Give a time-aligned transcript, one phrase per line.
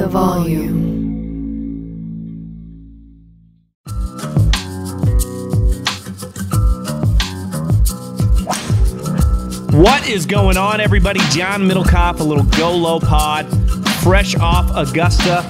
[0.00, 0.98] The volume.
[9.72, 11.20] What is going on, everybody?
[11.32, 13.46] John Middlekauff, a little Go Low pod,
[14.02, 15.44] fresh off Augusta.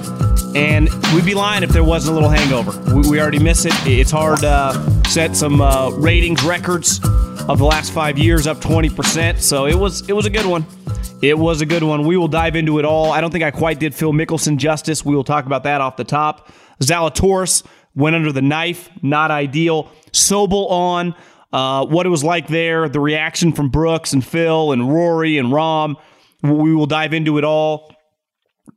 [0.53, 2.77] And we'd be lying if there wasn't a little hangover.
[2.93, 3.71] We, we already miss it.
[3.85, 6.99] It's hard to uh, set some uh, ratings records
[7.47, 9.39] of the last five years, up 20%.
[9.39, 10.65] So it was it was a good one.
[11.21, 12.05] It was a good one.
[12.05, 13.11] We will dive into it all.
[13.11, 15.05] I don't think I quite did Phil Mickelson justice.
[15.05, 16.51] We will talk about that off the top.
[16.81, 17.63] Zalatoris
[17.95, 19.91] went under the knife, not ideal.
[20.11, 21.15] Sobel on,
[21.53, 25.49] uh, what it was like there, the reaction from Brooks and Phil and Rory and
[25.49, 25.95] Rahm.
[26.41, 27.93] We will dive into it all.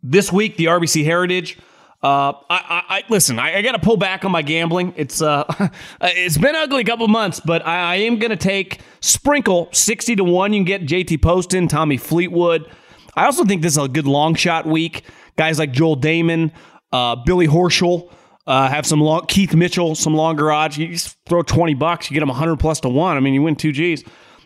[0.02, 1.58] This week, the RBC Heritage.
[2.04, 3.38] Uh, I, I, I, listen.
[3.38, 4.92] I, I got to pull back on my gambling.
[4.94, 5.44] It's uh,
[6.02, 10.22] it's been ugly couple months, but I, I am going to take sprinkle sixty to
[10.22, 10.52] one.
[10.52, 12.70] You can get JT Poston, Tommy Fleetwood.
[13.16, 15.04] I also think this is a good long shot week.
[15.36, 16.52] Guys like Joel Dahmen,
[16.92, 18.12] uh, Billy Horschel
[18.46, 19.24] uh, have some long.
[19.24, 20.76] Keith Mitchell, some longer odds.
[20.76, 23.16] You just throw twenty bucks, you get them hundred plus to one.
[23.16, 24.04] I mean, you win two G's.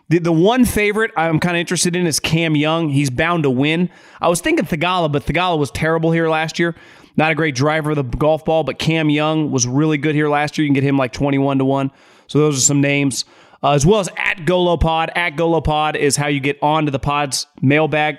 [0.09, 2.89] The, the one favorite I'm kind of interested in is Cam Young.
[2.89, 3.91] He's bound to win.
[4.21, 6.75] I was thinking Theegala, but Theegala was terrible here last year.
[7.17, 10.29] Not a great driver of the golf ball, but Cam Young was really good here
[10.29, 10.65] last year.
[10.65, 11.91] You can get him like 21 to 1.
[12.27, 13.25] So those are some names.
[13.63, 15.11] Uh, as well as at GoLowPod.
[15.17, 18.19] At GoLowPod is how you get onto the pod's mailbag.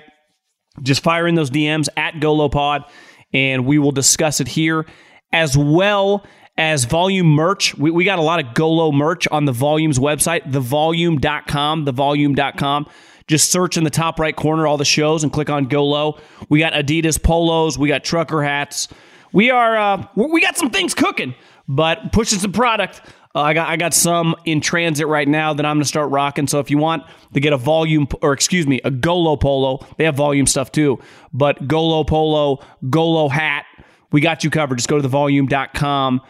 [0.84, 2.86] Just fire in those DMs at GoLowPod,
[3.34, 4.86] and we will discuss it here.
[5.32, 6.26] As well
[6.60, 7.76] as volume merch.
[7.78, 12.88] We, we got a lot of GoLow merch on the volumes website, thevolume.com, thevolume.com.
[13.28, 16.20] Just search in the top right corner all the shows and click on GoLow.
[16.50, 18.90] We got Adidas polos, we got trucker hats.
[19.32, 21.34] We are uh, we got some things cooking,
[21.68, 23.02] but pushing some product.
[23.36, 26.10] Uh, I got I got some in transit right now that I'm going to start
[26.10, 26.48] rocking.
[26.48, 27.04] So if you want
[27.36, 31.00] to get a volume or excuse me, a GoLow polo, they have volume stuff too.
[31.32, 33.66] But GoLow polo, GoLow hat,
[34.12, 34.80] we got you covered.
[34.80, 36.22] Just go to thevolume.com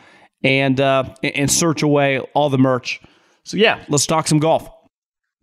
[0.44, 3.02] and uh, and search away all the merch.
[3.44, 4.70] So yeah, let's talk some golf.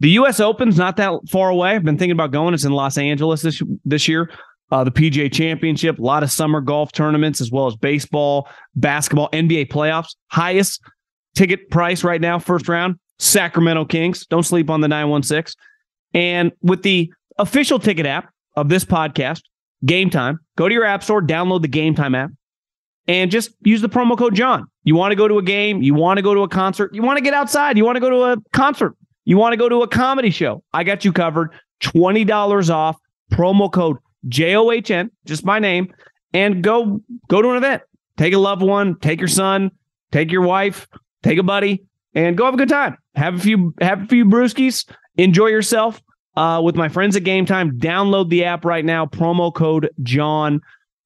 [0.00, 0.40] The U.S.
[0.40, 1.70] Open's not that far away.
[1.70, 2.54] I've been thinking about going.
[2.54, 4.30] It's in Los Angeles this this year.
[4.72, 9.30] Uh, the PGA Championship, a lot of summer golf tournaments, as well as baseball, basketball,
[9.30, 10.16] NBA playoffs.
[10.28, 10.82] Highest
[11.36, 14.26] ticket price right now, first round, Sacramento Kings.
[14.26, 15.54] Don't sleep on the 916.
[16.14, 19.42] And with the official ticket app of this podcast,
[19.84, 22.30] Game Time, go to your app store, download the Game Time app,
[23.08, 24.66] and just use the promo code John.
[24.84, 27.02] You want to go to a game, you want to go to a concert, you
[27.02, 28.94] want to get outside, you want to go to a concert,
[29.24, 30.62] you want to go to a comedy show.
[30.72, 31.52] I got you covered.
[31.82, 32.96] $20 off,
[33.32, 35.92] promo code J O H N, just my name,
[36.32, 37.82] and go go to an event.
[38.16, 39.70] Take a loved one, take your son,
[40.10, 40.88] take your wife,
[41.22, 41.84] take a buddy,
[42.14, 42.96] and go have a good time.
[43.14, 46.00] Have a few have a few brewskis, enjoy yourself.
[46.36, 49.06] Uh, with my friends at Game Time, download the app right now.
[49.06, 50.60] Promo code John.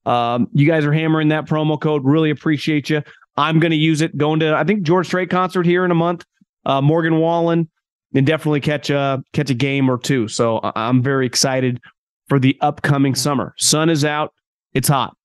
[0.06, 2.05] Um, you guys are hammering that promo code.
[2.05, 3.03] Really appreciate you.
[3.37, 4.16] I'm going to use it.
[4.16, 6.25] Going to I think George Strait concert here in a month.
[6.66, 7.69] Uh, Morgan Wallen,
[8.15, 10.28] and definitely catch a catch a game or two.
[10.28, 11.81] So I'm very excited
[12.28, 13.55] for the upcoming summer.
[13.59, 14.34] Sun is out.
[14.75, 15.17] It's hot.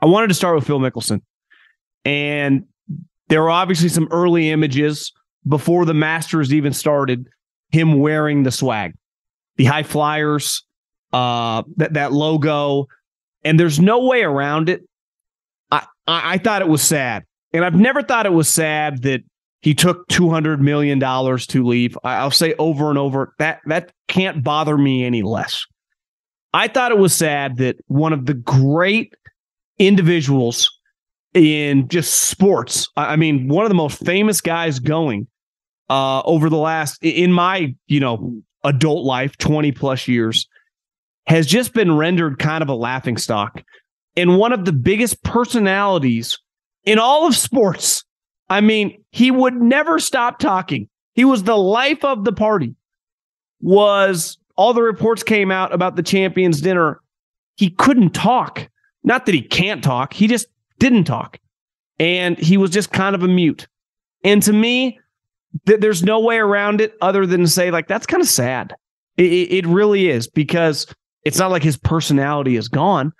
[0.00, 1.20] I wanted to start with Phil Mickelson,
[2.04, 2.64] and
[3.28, 5.12] there were obviously some early images
[5.46, 7.26] before the Masters even started.
[7.70, 8.92] Him wearing the swag,
[9.56, 10.62] the high flyers,
[11.12, 12.86] uh, that that logo,
[13.44, 14.82] and there's no way around it.
[15.70, 19.22] I, I I thought it was sad, and I've never thought it was sad that
[19.60, 21.96] he took two hundred million dollars to leave.
[22.04, 25.64] I'll say over and over that that can't bother me any less.
[26.54, 29.14] I thought it was sad that one of the great
[29.78, 30.70] individuals
[31.34, 35.26] in just sports, I mean, one of the most famous guys going
[35.88, 40.46] uh, over the last, in my you know adult life, 20 plus years,
[41.26, 43.62] has just been rendered kind of a laughing stock
[44.16, 46.38] and one of the biggest personalities
[46.84, 48.04] in all of sports.
[48.48, 50.88] I mean, he would never stop talking.
[51.14, 52.74] He was the life of the party.
[53.60, 57.00] Was all the reports came out about the champions dinner.
[57.56, 58.68] He couldn't talk.
[59.04, 60.46] Not that he can't talk, he just
[60.78, 61.38] didn't talk.
[61.98, 63.68] And he was just kind of a mute.
[64.24, 64.98] And to me,
[65.66, 68.74] th- there's no way around it other than to say, like, that's kind of sad.
[69.16, 70.86] It, it really is because
[71.24, 73.12] it's not like his personality is gone.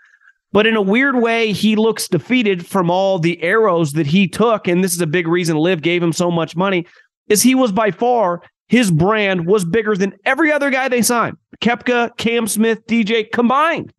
[0.52, 4.68] But in a weird way, he looks defeated from all the arrows that he took.
[4.68, 6.86] And this is a big reason LIV gave him so much money,
[7.28, 11.36] is he was by far his brand was bigger than every other guy they signed.
[11.60, 13.92] Koepka, Cam Smith, DJ combined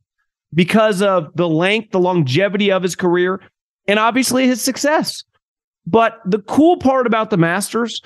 [0.52, 3.40] because of the length, the longevity of his career,
[3.88, 5.24] and obviously his success.
[5.86, 8.02] But the cool part about the Masters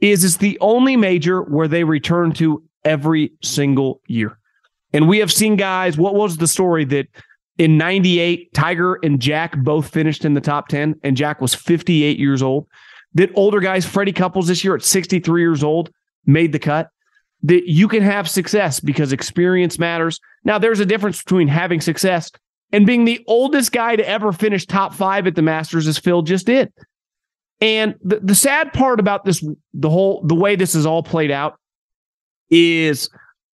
[0.00, 4.37] is it's the only major where they return to every single year.
[4.92, 7.08] And we have seen guys, what was the story that
[7.58, 12.18] in 98, Tiger and Jack both finished in the top 10, and Jack was 58
[12.18, 12.66] years old.
[13.14, 15.90] That older guys, Freddie Couples this year at 63 years old,
[16.24, 16.88] made the cut.
[17.42, 20.20] That you can have success because experience matters.
[20.44, 22.30] Now, there's a difference between having success
[22.72, 26.22] and being the oldest guy to ever finish top five at the Masters, as Phil
[26.22, 26.72] just did.
[27.60, 31.30] And the, the sad part about this, the whole, the way this is all played
[31.30, 31.58] out
[32.50, 33.08] is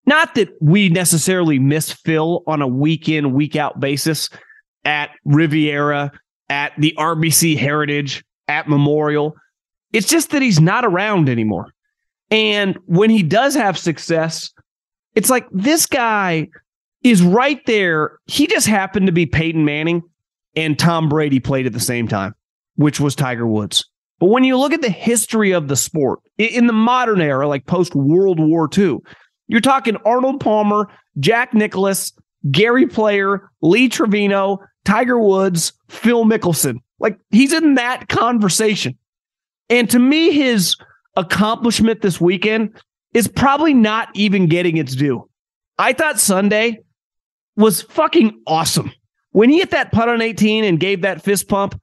[0.05, 4.29] not that we necessarily miss Phil on a week in, week out basis
[4.83, 6.11] at Riviera,
[6.50, 9.35] at the RBC Heritage, at Memorial.
[9.94, 11.67] It's just that he's not around anymore.
[12.29, 14.51] And when he does have success,
[15.15, 16.47] it's like this guy
[17.03, 18.17] is right there.
[18.25, 20.01] He just happened to be Peyton Manning
[20.55, 22.33] and Tom Brady played at the same time,
[22.75, 23.85] which was Tiger Woods.
[24.19, 27.65] But when you look at the history of the sport in the modern era, like
[27.65, 28.97] post World War II,
[29.47, 30.87] you're talking Arnold Palmer,
[31.19, 32.13] Jack Nicklaus,
[32.51, 36.77] Gary Player, Lee Trevino, Tiger Woods, Phil Mickelson.
[36.99, 38.97] Like he's in that conversation.
[39.69, 40.75] And to me, his
[41.15, 42.81] accomplishment this weekend
[43.13, 45.29] is probably not even getting its due.
[45.77, 46.79] I thought Sunday
[47.55, 48.91] was fucking awesome.
[49.31, 51.79] When he hit that putt on 18 and gave that fist pump,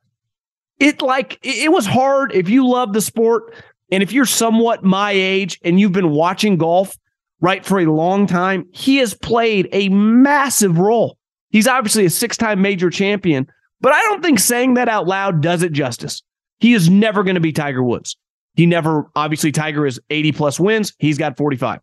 [0.78, 3.54] it like it was hard if you love the sport
[3.92, 6.96] and if you're somewhat my age and you've been watching golf
[7.40, 11.16] right for a long time, he has played a massive role.
[11.50, 13.46] He's obviously a six-time major champion,
[13.81, 16.22] but I don't think saying that out loud does it justice.
[16.58, 18.16] He is never going to be Tiger Woods.
[18.54, 20.92] He never, obviously, Tiger is 80 plus wins.
[20.98, 21.81] He's got 45.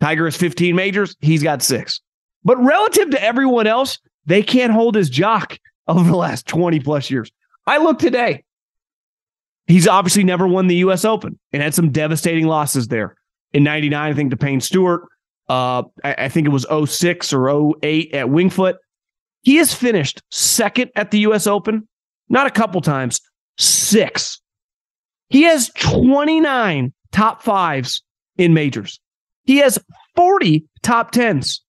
[0.00, 1.16] Tiger is 15 majors.
[1.20, 2.00] He's got six.
[2.44, 5.58] But relative to everyone else, they can't hold his jock
[5.88, 7.30] over the last 20 plus years.
[7.66, 8.44] I look today.
[9.66, 11.04] He's obviously never won the U.S.
[11.04, 13.14] Open and had some devastating losses there.
[13.52, 15.02] In 99, I think to Payne Stewart.
[15.48, 18.74] Uh, I, I think it was 06 or 08 at Wingfoot.
[19.42, 21.46] He has finished second at the U.S.
[21.46, 21.88] Open,
[22.28, 23.20] not a couple times,
[23.58, 24.40] six.
[25.28, 28.02] He has 29 top fives
[28.36, 29.00] in majors.
[29.44, 29.78] He has
[30.14, 31.62] 40 top tens.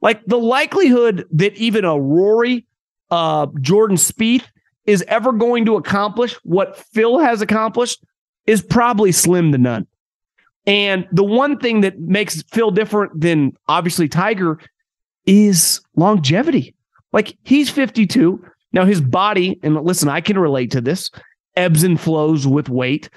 [0.00, 2.66] Like the likelihood that even a Rory,
[3.10, 4.44] uh, Jordan Spieth
[4.84, 8.04] is ever going to accomplish what Phil has accomplished
[8.46, 9.86] is probably slim to none.
[10.66, 14.58] And the one thing that makes Phil different than obviously Tiger
[15.26, 16.74] is longevity.
[17.12, 18.44] Like he's 52.
[18.72, 21.10] Now his body, and listen, I can relate to this,
[21.56, 23.08] ebbs and flows with weight.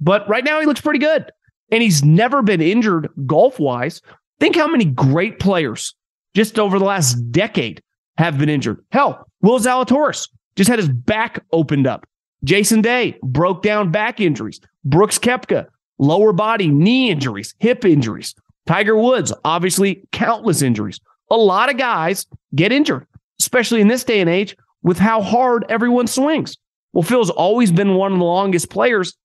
[0.00, 1.30] But right now he looks pretty good.
[1.70, 4.00] And he's never been injured golf wise.
[4.40, 5.94] Think how many great players
[6.34, 7.82] just over the last decade
[8.18, 8.84] have been injured.
[8.90, 12.06] Hell, Will Zalatoris just had his back opened up.
[12.44, 14.60] Jason Day broke down back injuries.
[14.84, 15.66] Brooks Koepka,
[15.98, 18.34] lower body, knee injuries, hip injuries.
[18.66, 21.00] Tiger Woods, obviously, countless injuries.
[21.30, 23.06] A lot of guys get injured,
[23.40, 26.56] especially in this day and age with how hard everyone swings.
[26.92, 29.16] Well, Phil's always been one of the longest players,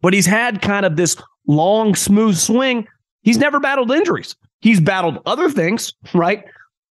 [0.00, 1.16] but he's had kind of this
[1.46, 2.86] long, smooth swing.
[3.22, 4.36] He's never battled injuries.
[4.60, 6.44] He's battled other things, right?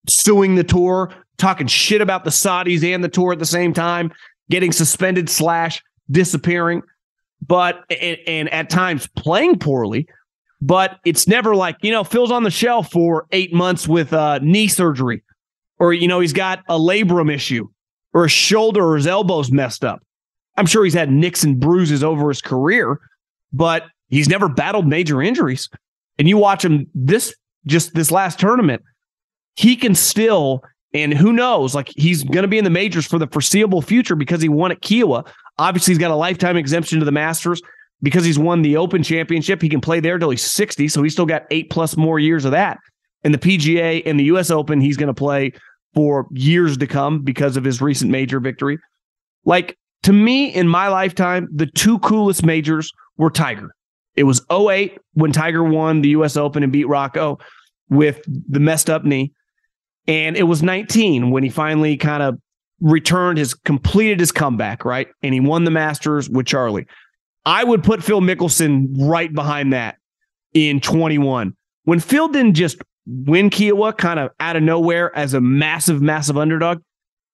[0.08, 4.12] Suing the tour, talking shit about the Saudis and the tour at the same time,
[4.50, 6.82] getting suspended slash disappearing,
[7.46, 10.08] but and, and at times playing poorly.
[10.62, 14.40] But it's never like, you know, Phil's on the shelf for eight months with uh,
[14.42, 15.22] knee surgery,
[15.78, 17.66] or, you know, he's got a labrum issue
[18.12, 20.02] or his shoulder or his elbow's messed up.
[20.56, 23.00] I'm sure he's had nicks and bruises over his career,
[23.52, 25.70] but he's never battled major injuries.
[26.18, 27.34] And you watch him this
[27.66, 28.82] just this last tournament,
[29.54, 33.18] he can still, and who knows, like he's going to be in the majors for
[33.18, 35.26] the foreseeable future because he won at Kiawah.
[35.60, 37.60] Obviously, he's got a lifetime exemption to the Masters.
[38.02, 39.60] because he's won the Open Championship.
[39.60, 42.46] He can play there till he's 60, so he's still got eight plus more years
[42.46, 42.78] of that.
[43.24, 45.52] And the PGA and the US Open, he's going to play
[45.94, 48.78] for years to come because of his recent major victory.
[49.44, 53.70] Like to me, in my lifetime, the two coolest majors were Tiger.
[54.16, 57.38] It was 08 when Tiger won the US Open and beat Rocco
[57.90, 59.32] with the messed up knee.
[60.06, 62.38] And it was 19 when he finally kind of
[62.80, 65.08] returned his completed his comeback, right?
[65.22, 66.86] And he won the Masters with Charlie.
[67.44, 69.96] I would put Phil Mickelson right behind that
[70.52, 71.54] in 21.
[71.84, 76.36] When Phil didn't just win Kiawah kind of out of nowhere as a massive, massive
[76.36, 76.80] underdog,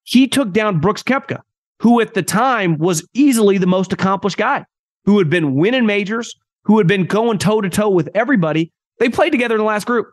[0.05, 1.41] he took down Brooks Koepka,
[1.81, 4.65] who at the time was easily the most accomplished guy,
[5.05, 8.73] who had been winning majors, who had been going toe to toe with everybody.
[8.99, 10.09] They played together in the last group.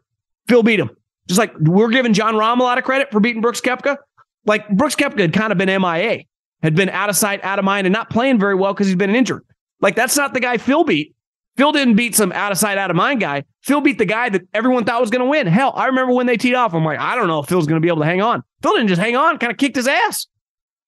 [0.47, 0.89] Phil beat him.
[1.27, 3.97] Just like we're giving Jon Rahm a lot of credit for beating Brooks Koepka.
[4.45, 6.23] Like Brooks Koepka had kind of been MIA,
[6.61, 8.95] had been out of sight, out of mind, and not playing very well because he's
[8.95, 9.43] been injured.
[9.81, 11.15] Like that's not the guy Phil beat.
[11.55, 13.43] Phil didn't beat some out of sight, out of mind guy.
[13.61, 15.45] Phil beat the guy that everyone thought was going to win.
[15.45, 16.73] Hell, I remember when they teed off.
[16.73, 18.43] I'm like, I don't know if Phil's going to be able to hang on.
[18.63, 20.25] Phil didn't just hang on, kind of kicked his ass.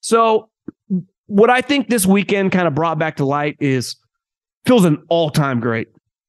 [0.02, 0.50] So,
[1.28, 3.96] what I think this weekend kind of brought back to light is
[4.66, 5.88] Phil's an all time great.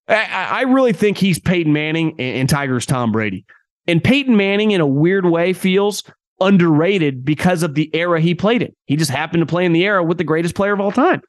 [0.09, 3.45] I, I, really think he's Peyton Manning and, and Tiger's Tom Brady.
[3.89, 6.05] And Peyton Manning, in a weird way, feels
[6.41, 8.75] underrated because of the era he played in.
[8.87, 11.23] He just happened to play in the era with the greatest player of all time.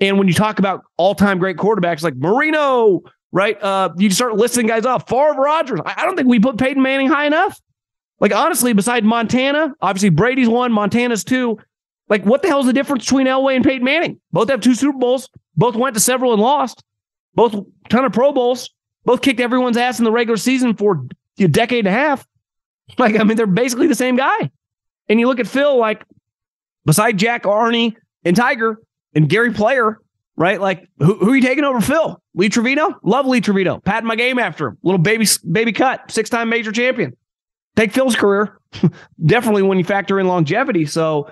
[0.00, 3.00] And when you talk about all-time great quarterbacks like Marino,
[3.32, 3.60] right?
[3.62, 5.08] Uh, you start listing guys off.
[5.08, 5.80] Favre, Rodgers.
[5.84, 7.60] I, I don't think we put Peyton Manning high enough.
[8.20, 11.58] Like honestly, beside Montana, obviously Brady's one, Montana's two.
[12.08, 14.20] Like, what the hell is the difference between Elway and Peyton Manning?
[14.32, 15.28] Both have two Super Bowls.
[15.56, 16.84] Both went to several and lost.
[17.34, 17.54] Both
[17.88, 18.70] ton of Pro Bowls.
[19.04, 21.06] Both kicked everyone's ass in the regular season for
[21.38, 22.26] a decade and a half.
[22.98, 24.50] Like, I mean, they're basically the same guy.
[25.08, 26.04] And you look at Phil, like,
[26.84, 28.78] beside Jack Arnie and Tiger,
[29.16, 29.98] and Gary Player,
[30.36, 30.60] right?
[30.60, 32.20] Like, who, who are you taking over Phil?
[32.34, 32.94] Lee Trevino?
[33.02, 33.80] Love Lee Trevino.
[33.80, 34.78] Patting my game after him.
[34.82, 37.16] Little baby, baby cut, six time major champion.
[37.74, 38.60] Take Phil's career.
[39.24, 40.84] Definitely when you factor in longevity.
[40.84, 41.30] So,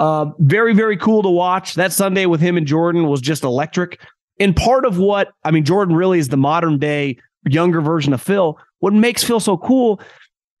[0.00, 1.74] uh, very, very cool to watch.
[1.74, 4.00] That Sunday with him and Jordan was just electric.
[4.40, 8.22] And part of what, I mean, Jordan really is the modern day, younger version of
[8.22, 8.58] Phil.
[8.78, 10.00] What makes Phil so cool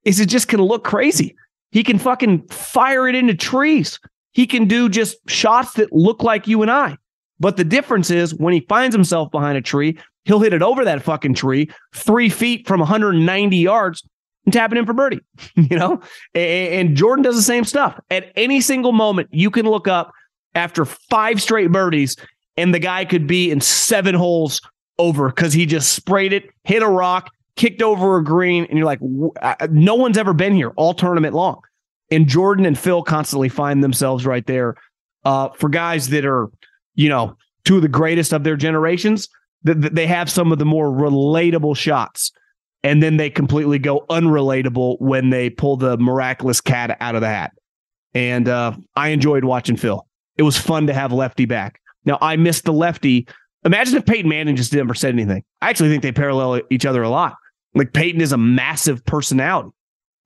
[0.08, 1.36] is it just can look crazy.
[1.70, 4.00] He can fucking fire it into trees.
[4.32, 6.96] He can do just shots that look like you and I.
[7.38, 10.82] But the difference is when he finds himself behind a tree, he'll hit it over
[10.82, 14.02] that fucking tree three feet from 190 yards
[14.46, 15.20] and tap it in for birdie.
[15.54, 16.00] you know,
[16.34, 18.00] and, Jordan does the same stuff.
[18.10, 20.10] At any single moment, you can look up
[20.54, 22.16] after five straight birdies,
[22.56, 24.62] and the guy could be in seven holes
[24.98, 28.86] over because he just sprayed it, hit a rock, kicked over a green, and you're
[28.86, 29.00] like,
[29.70, 31.60] no one's ever been here all tournament long
[32.10, 34.76] and Jordan and Phil constantly find themselves right there.
[35.24, 36.50] Uh, for guys that are,
[36.94, 39.28] you know, two of the greatest of their generations,
[39.64, 42.32] that they have some of the more relatable shots.
[42.84, 47.28] And then they completely go unrelatable when they pull the miraculous cat out of the
[47.28, 47.52] hat.
[48.14, 50.06] And uh, I enjoyed watching Phil.
[50.36, 51.80] It was fun to have lefty back.
[52.04, 53.26] Now I missed the lefty.
[53.64, 55.42] Imagine if Peyton Manning just never said anything.
[55.60, 57.34] I actually think they parallel each other a lot.
[57.78, 59.70] Like Peyton is a massive personality,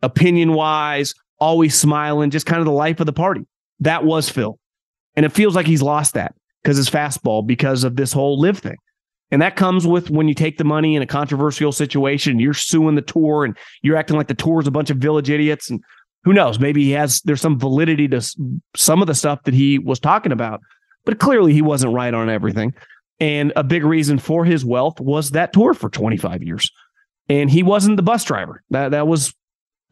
[0.02, 3.42] opinion wise, always smiling, just kind of the life of the party.
[3.80, 4.58] That was Phil.
[5.16, 8.58] And it feels like he's lost that because his fastball, because of this whole LIV
[8.58, 8.76] thing.
[9.30, 12.94] And that comes with when you take the money in a controversial situation, you're suing
[12.94, 15.70] the tour and you're acting like the tour is a bunch of village idiots.
[15.70, 15.82] And
[16.24, 18.20] who knows, maybe he has, there's some validity to
[18.76, 20.60] some of the stuff that he was talking about,
[21.04, 22.72] but clearly he wasn't right on everything.
[23.20, 26.70] And a big reason for his wealth was that tour for 25 years.
[27.28, 28.62] And he wasn't the bus driver.
[28.70, 29.34] That, that was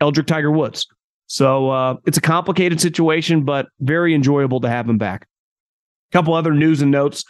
[0.00, 0.86] Eldrick Tiger Woods.
[1.26, 5.28] So uh, it's a complicated situation, but very enjoyable to have him back.
[6.10, 7.24] A couple other news and notes.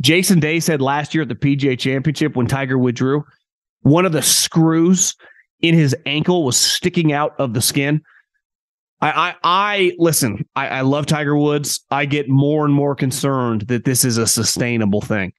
[0.00, 3.24] Jason Day said last year at the PGA Championship when Tiger withdrew,
[3.80, 5.14] one of the screws
[5.60, 8.02] in his ankle was sticking out of the skin.
[9.00, 10.46] I, I, I listen.
[10.54, 11.84] I, I love Tiger Woods.
[11.90, 15.32] I get more and more concerned that this is a sustainable thing.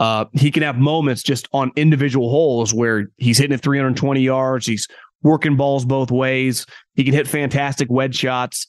[0.00, 4.66] Uh, he can have moments just on individual holes where he's hitting at 320 yards.
[4.66, 4.88] He's
[5.22, 6.66] working balls both ways.
[6.94, 8.66] He can hit fantastic wedge shots,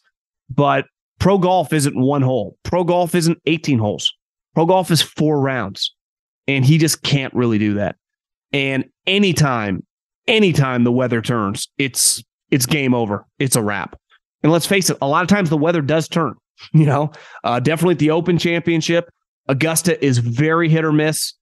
[0.49, 0.85] but
[1.19, 2.57] pro golf isn't one hole.
[2.63, 4.13] Pro golf isn't 18 holes.
[4.53, 5.95] Pro golf is four rounds,
[6.47, 7.95] and he just can't really do that.
[8.51, 9.85] And anytime,
[10.27, 12.21] anytime the weather turns, it's
[12.51, 13.25] it's game over.
[13.39, 13.97] It's a wrap.
[14.43, 16.35] And let's face it, a lot of times the weather does turn.
[16.73, 17.11] You know,
[17.43, 19.09] uh, definitely the Open Championship.
[19.47, 21.33] Augusta is very hit or miss.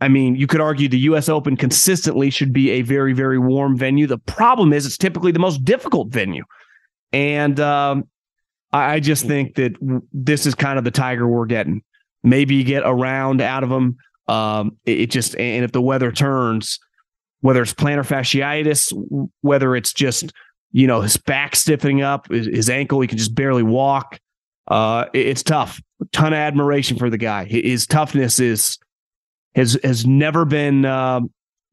[0.00, 3.76] I mean, you could argue the US Open consistently should be a very, very warm
[3.76, 4.06] venue.
[4.06, 6.44] The problem is it's typically the most difficult venue.
[7.12, 8.08] And um,
[8.72, 9.72] I just think that
[10.12, 11.82] this is kind of the Tiger we're getting.
[12.22, 13.96] Maybe you get a round out of him
[14.28, 16.78] Um, it, it just and if the weather turns,
[17.40, 18.92] whether it's plantar fasciitis,
[19.40, 20.32] whether it's just
[20.70, 24.20] you know his back stiffening up, his, his ankle, he can just barely walk.
[24.70, 25.82] Uh, it's tough.
[26.00, 27.44] A ton of admiration for the guy.
[27.44, 28.78] His toughness is
[29.56, 31.20] has has never been uh,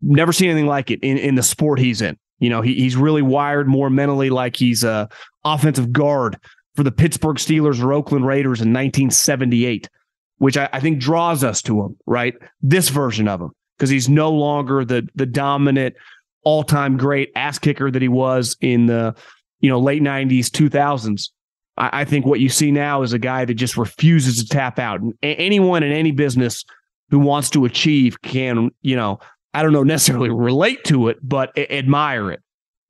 [0.01, 2.17] never seen anything like it in in the sport he's in.
[2.39, 5.09] You know, he, he's really wired more mentally like he's a
[5.45, 6.37] offensive guard
[6.75, 9.89] for the Pittsburgh Steelers or Oakland Raiders in 1978,
[10.37, 12.35] which I, I think draws us to him, right?
[12.61, 15.95] This version of him, because he's no longer the the dominant
[16.43, 19.15] all-time great ass kicker that he was in the
[19.59, 21.29] you know late 90s, 2000s.
[21.77, 24.79] I, I think what you see now is a guy that just refuses to tap
[24.79, 25.01] out.
[25.01, 26.63] And anyone in any business
[27.09, 29.19] who wants to achieve can, you know,
[29.53, 32.41] I don't know necessarily relate to it, but admire it.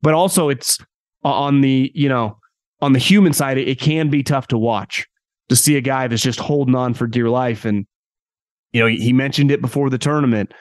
[0.01, 0.77] But also, it's
[1.23, 2.37] on the you know
[2.81, 5.07] on the human side, it, can be tough to watch
[5.49, 7.65] to see a guy that's just holding on for dear life.
[7.65, 7.85] And
[8.71, 10.53] you know, he, mentioned it before the tournament.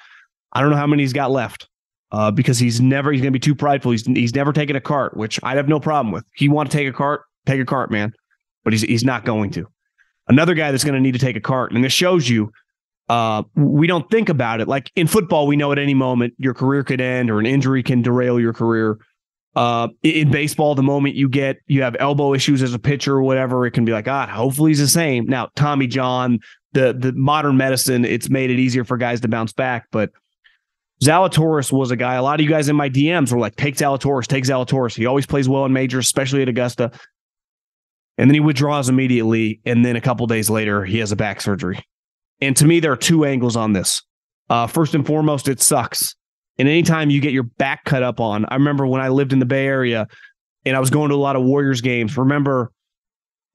[0.52, 1.68] I don't know how many he's got left.
[2.12, 3.90] Uh, because he's never he's gonna be too prideful.
[3.90, 6.24] He's he's never taken a cart, which I'd have no problem with.
[6.36, 8.12] He want to take a cart, take a cart, man.
[8.64, 9.66] But he's he's not going to.
[10.28, 12.52] Another guy that's gonna need to take a cart, and this shows you
[13.08, 14.68] uh, we don't think about it.
[14.68, 17.82] Like in football, we know at any moment your career could end or an injury
[17.82, 18.98] can derail your career.
[19.54, 23.22] Uh, in baseball, the moment you get you have elbow issues as a pitcher or
[23.22, 25.24] whatever, it can be like, ah, hopefully he's the same.
[25.26, 26.40] Now, Tommy John,
[26.72, 29.86] the the modern medicine, it's made it easier for guys to bounce back.
[29.90, 30.10] But
[31.02, 32.14] Zalatoris was a guy.
[32.14, 34.94] A lot of you guys in my DMs were like, take Zalatoris, take Zalatoris.
[34.94, 36.90] He always plays well in majors, especially at Augusta.
[38.18, 41.40] And then he withdraws immediately, and then a couple days later, he has a back
[41.40, 41.78] surgery.
[42.40, 44.02] And to me, there are two angles on this.
[44.48, 46.14] Uh, first and foremost, it sucks.
[46.58, 49.38] And anytime you get your back cut up on, I remember when I lived in
[49.38, 50.06] the Bay Area
[50.64, 52.16] and I was going to a lot of Warriors games.
[52.16, 52.72] Remember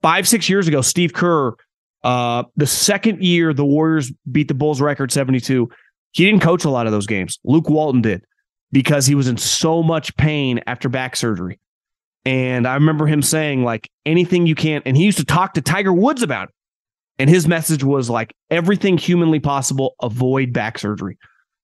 [0.02, 1.54] five, six years ago, Steve Kerr,
[2.04, 5.70] uh, the second year the Warriors beat the Bulls record 72,
[6.12, 7.40] he didn't coach a lot of those games.
[7.44, 8.24] Luke Walton did
[8.72, 11.60] because he was in so much pain after back surgery.
[12.26, 14.84] And I remember him saying, like, anything you can't.
[14.86, 16.56] And he used to talk to Tiger Woods about it.
[17.20, 21.18] And his message was like everything humanly possible, avoid back surgery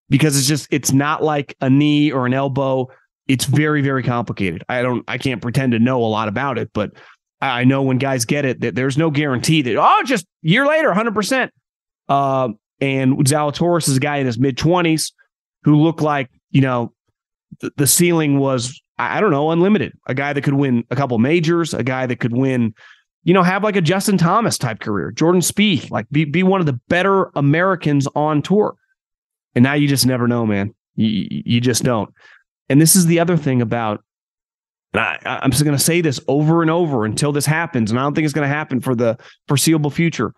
[0.10, 2.88] because it's just, it's not like a knee or an elbow.
[3.28, 4.64] It's very, very complicated.
[4.70, 6.92] I don't, I can't pretend to know a lot about it, but
[7.42, 10.92] I know when guys get it that there's no guarantee that, oh, just year later,
[10.92, 11.50] 100%.
[12.08, 15.12] Uh, and Zalatoris is a guy in his mid 20s
[15.64, 16.94] who looked like, you know,
[17.76, 19.94] the ceiling was, I don't know, unlimited.
[20.08, 22.74] A guy that could win a couple majors, a guy that could win
[23.28, 26.62] you know, have like a Justin Thomas type career, Jordan Spieth, like be be one
[26.62, 28.76] of the better Americans on tour.
[29.54, 30.74] And now you just never know, man.
[30.96, 32.10] You you just don't.
[32.70, 34.02] And this is the other thing about.
[34.94, 38.00] and I, I'm just going to say this over and over until this happens, and
[38.00, 39.18] I don't think it's going to happen for the
[39.50, 40.34] foreseeable future.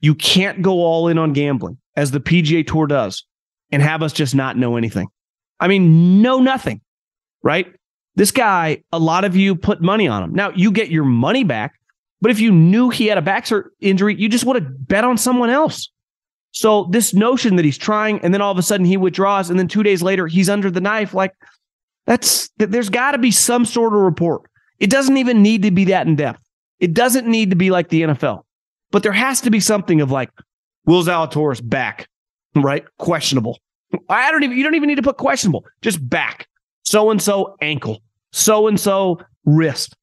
[0.00, 3.24] You can't go all in on gambling as the PGA Tour does,
[3.70, 5.06] and have us just not know anything.
[5.60, 6.80] I mean, know nothing,
[7.44, 7.72] right?
[8.14, 10.34] This guy, a lot of you put money on him.
[10.34, 11.74] Now you get your money back
[12.22, 13.48] but if you knew he had a back
[13.80, 15.90] injury, you just would have bet on someone else.
[16.52, 19.58] So this notion that he's trying and then all of a sudden he withdraws and
[19.58, 21.34] then two days later he's under the knife, like
[22.06, 24.42] that's there's got to be some sort of report.
[24.78, 26.40] It doesn't even need to be that in depth.
[26.78, 28.42] It doesn't need to be like the NFL,
[28.92, 30.30] but there has to be something of like,
[30.86, 32.08] Will Zalatoris back,
[32.54, 32.84] right?
[32.98, 33.58] Questionable.
[34.08, 36.46] I don't even, you don't even need to put questionable, just back.
[36.92, 38.02] So and so ankle,
[38.32, 39.96] so and so wrist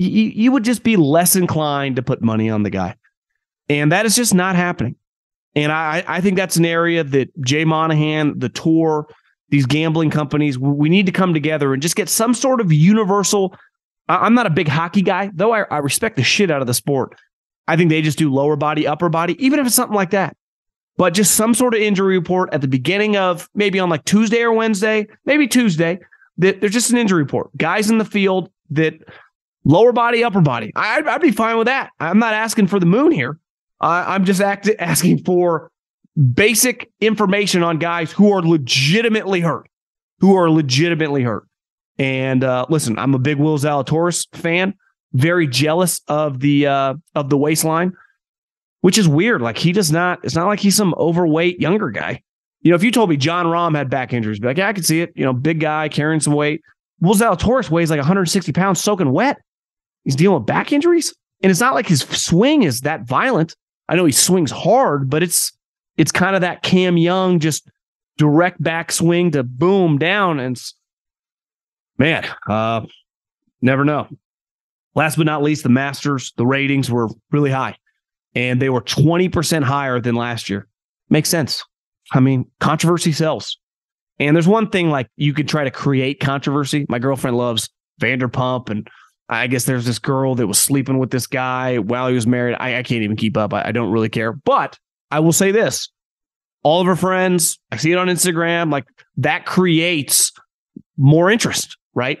[0.00, 2.96] you, you would just be less inclined to put money on the guy.
[3.68, 4.96] And that is just not happening.
[5.54, 9.06] And I, I think that's an area that Jay Monahan, the tour,
[9.50, 13.54] these gambling companies, we need to come together and just get some sort of universal.
[14.08, 16.74] I'm not a big hockey guy, though I, I respect the shit out of the
[16.74, 17.14] sport.
[17.68, 20.36] I think they just do lower body, upper body, even if it's something like that.
[20.96, 24.42] But just some sort of injury report at the beginning of maybe on like Tuesday
[24.42, 25.98] or Wednesday, maybe Tuesday,
[26.40, 27.56] that there's just an injury report.
[27.56, 28.94] Guys in the field that
[29.64, 30.72] lower body, upper body.
[30.74, 31.90] I'd, I'd be fine with that.
[32.00, 33.38] I'm not asking for the moon here.
[33.80, 35.70] I'm just act- asking for
[36.34, 39.68] basic information on guys who are legitimately hurt,
[40.18, 41.46] who are legitimately hurt.
[41.98, 44.74] And uh, listen, I'm a big Will Zalatoris fan.
[45.12, 47.94] Very jealous of the uh, of the waistline,
[48.80, 49.42] which is weird.
[49.42, 50.20] Like he does not.
[50.22, 52.22] It's not like he's some overweight younger guy.
[52.62, 54.72] You know, if you told me Jon Rahm had back injuries, be like, yeah, I
[54.72, 55.12] could see it.
[55.14, 56.62] You know, big guy carrying some weight.
[57.00, 59.38] Will Zalatoris weighs like 160 pounds, soaking wet.
[60.04, 61.14] He's dealing with back injuries.
[61.42, 63.56] And it's not like his swing is that violent.
[63.88, 65.52] I know he swings hard, but it's
[65.96, 67.68] it's kind of that Cam Young just
[68.18, 70.38] direct back swing to boom down.
[70.38, 70.60] And
[71.96, 72.82] man, uh,
[73.62, 74.06] never know.
[74.94, 77.76] Last but not least, the Masters, the ratings were really high
[78.34, 80.66] and they were 20% higher than last year.
[81.08, 81.64] Makes sense.
[82.12, 83.58] I mean, controversy sells.
[84.18, 86.86] And there's one thing like you could try to create controversy.
[86.88, 87.70] My girlfriend loves
[88.00, 88.88] Vanderpump, and
[89.28, 92.56] I guess there's this girl that was sleeping with this guy while he was married.
[92.60, 93.54] I, I can't even keep up.
[93.54, 94.32] I, I don't really care.
[94.32, 94.78] But
[95.10, 95.88] I will say this
[96.62, 98.84] all of her friends, I see it on Instagram, like
[99.16, 100.32] that creates
[100.96, 102.18] more interest, right?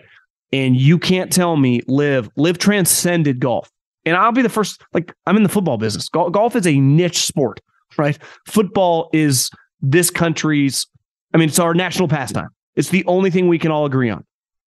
[0.52, 3.70] And you can't tell me LIV, LIV transcended golf.
[4.06, 6.08] And I'll be the first, like, I'm in the football business.
[6.08, 7.60] golf is a niche sport,
[7.98, 8.18] right?
[8.46, 9.50] Football is
[9.82, 10.86] this country's,
[11.34, 12.48] I mean, it's our national pastime.
[12.76, 14.24] It's the only thing we can all agree on.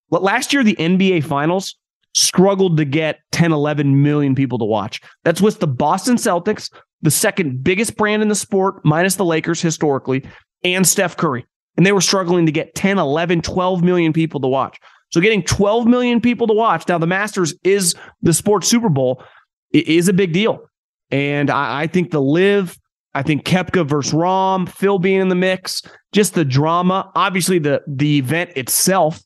[0.10, 1.76] Last year, the NBA finals
[2.14, 5.02] struggled to get 10, 11 million people to watch.
[5.24, 6.72] That's with the Boston Celtics,
[7.02, 10.24] the second biggest brand in the sport, minus the Lakers historically,
[10.64, 11.46] and Steph Curry.
[11.76, 14.80] And they were struggling to get 10, 11, 12 million people to watch.
[15.10, 16.88] So getting 12 million people to watch.
[16.88, 19.24] Now, the Masters is the sports Super Bowl,
[19.72, 20.70] it is a big deal.
[21.12, 22.78] And I, I think the LIV,
[23.16, 27.82] I think Koepka versus Rahm, Phil being in the mix, just the drama, obviously the
[27.88, 29.22] the event itself.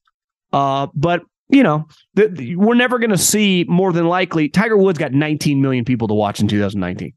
[0.53, 4.49] Uh, but you know, the, the, we're never going to see more than likely.
[4.49, 7.13] Tiger Woods got 19 million people to watch in 2019.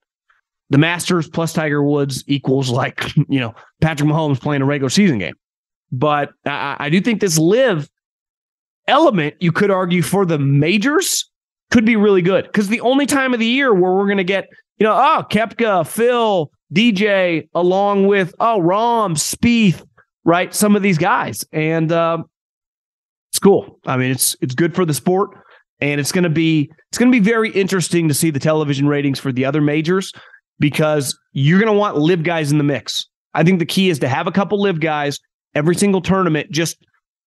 [0.70, 5.18] The Masters plus Tiger Woods equals like you know Patrick Mahomes playing a regular season
[5.18, 5.34] game.
[5.92, 7.88] But I, I do think this LIV
[8.86, 11.28] element, you could argue, for the majors
[11.70, 14.24] could be really good because the only time of the year where we're going to
[14.24, 14.48] get,
[14.80, 19.84] you know, oh, Koepka, Phil, DJ, along with, oh, Rahm, Spieth,
[20.24, 20.52] right?
[20.54, 21.44] Some of these guys.
[21.52, 22.24] And um,
[23.30, 23.78] it's cool.
[23.86, 25.30] I mean, it's it's good for the sport.
[25.82, 29.18] And it's to be it's going to be very interesting to see the television ratings
[29.18, 30.12] for the other majors
[30.58, 33.06] because you're going to want LIV guys in the mix.
[33.34, 35.18] I think the key is to have a couple LIV guys
[35.54, 36.76] every single tournament just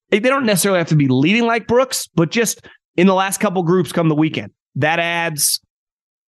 [0.10, 3.64] they don't necessarily have to be leading like Brooks, but just in the last couple
[3.64, 4.52] groups come the weekend.
[4.76, 5.60] That adds,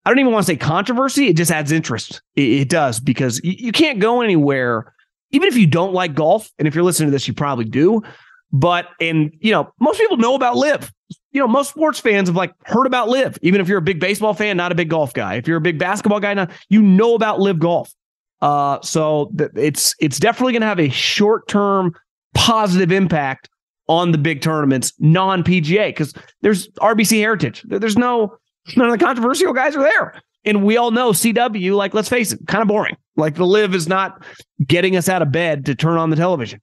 [0.05, 1.27] I don't even want to say controversy.
[1.27, 2.21] It just adds interest.
[2.35, 4.93] It, it does because you, you can't go anywhere,
[5.31, 6.51] even if you don't like golf.
[6.59, 8.03] And if you're listening to this, you probably do.
[8.51, 10.91] But, and, you know, most people know about LIV.
[11.31, 13.39] You know, most sports fans have like heard about LIV.
[13.41, 15.35] Even if you're a big baseball fan, not a big golf guy.
[15.35, 17.93] If you're a big basketball guy, now you know about LIV golf.
[18.41, 21.93] Uh, so th- it's it's definitely going to have a short term
[22.33, 23.49] positive impact
[23.87, 27.63] on the big tournaments, non PGA, because there's RBC Heritage.
[27.67, 28.37] There's no
[28.75, 30.21] none of the controversial guys are there.
[30.43, 32.95] And we all know CW, like, let's face it, kind of boring.
[33.15, 34.23] Like the LIV is not
[34.65, 36.61] getting us out of bed to turn on the television.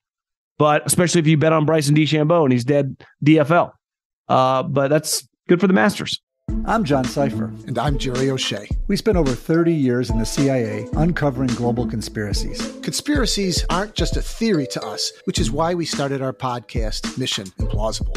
[0.58, 3.72] But especially if you bet on Bryson DeChambeau and he's dead DFL.
[4.28, 6.20] Uh, but that's good for the Masters.
[6.66, 7.48] I'm John Sipher.
[7.66, 8.68] And I'm Jerry O'Shea.
[8.86, 12.60] We spent over 30 years in the CIA uncovering global conspiracies.
[12.82, 17.46] Conspiracies aren't just a theory to us, which is why we started our podcast, Mission
[17.58, 18.16] Implausible.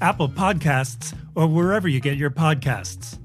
[0.00, 3.18] Apple Podcasts, or wherever you get your podcasts.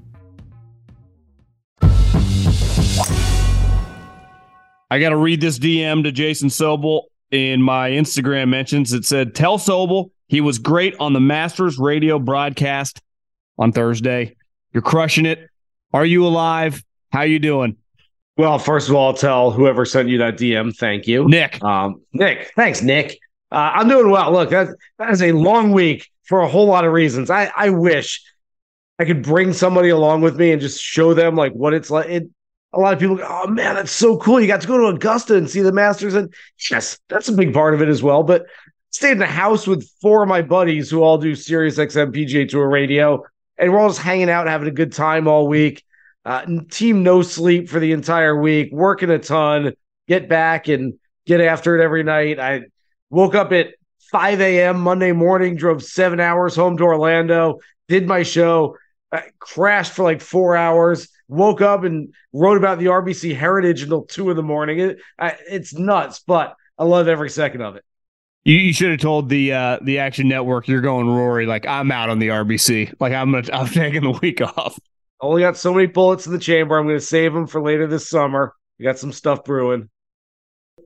[4.92, 8.92] I got to read this DM to Jason Sobel in my Instagram mentions.
[8.92, 13.00] It said, Tell Sobel he was great on the Masters radio broadcast
[13.58, 14.36] on Thursday.
[14.72, 15.48] You're crushing it.
[15.92, 16.84] Are you alive?
[17.12, 17.76] How you doing?
[18.36, 21.28] Well, first of all, I'll tell whoever sent you that DM, thank you.
[21.28, 21.62] Nick.
[21.62, 23.18] Um, Nick, thanks, Nick.
[23.52, 24.32] Uh, I'm doing well.
[24.32, 27.28] Look, that that is a long week for a whole lot of reasons.
[27.28, 28.22] I I wish
[29.00, 32.08] I could bring somebody along with me and just show them like what it's like.
[32.08, 32.30] It,
[32.72, 34.40] a lot of people go, "Oh man, that's so cool!
[34.40, 36.32] You got to go to Augusta and see the Masters." And
[36.70, 38.22] yes, that's a big part of it as well.
[38.22, 38.46] But
[38.92, 42.48] stayed in the house with four of my buddies who all do Sirius XM PGA
[42.48, 43.24] Tour radio,
[43.58, 45.84] and we're all just hanging out, having a good time all week.
[46.24, 49.72] Uh, team no sleep for the entire week, working a ton.
[50.06, 50.94] Get back and
[51.26, 52.38] get after it every night.
[52.38, 52.66] I
[53.10, 53.74] woke up at
[54.10, 54.80] 5 a.m.
[54.80, 58.76] Monday morning, drove seven hours home to Orlando, did my show,
[59.12, 64.02] I crashed for like four hours, woke up and wrote about the RBC heritage until
[64.02, 64.78] two in the morning.
[64.78, 67.84] It, I, it's nuts, but I love every second of it.
[68.44, 71.46] You, you should have told the uh, the Action Network you're going Rory.
[71.46, 72.94] Like I'm out on the RBC.
[72.98, 74.78] Like I'm gonna, I'm taking the week off.
[75.20, 76.78] Only got so many bullets in the chamber.
[76.78, 78.54] I'm going to save them for later this summer.
[78.78, 79.90] We got some stuff brewing.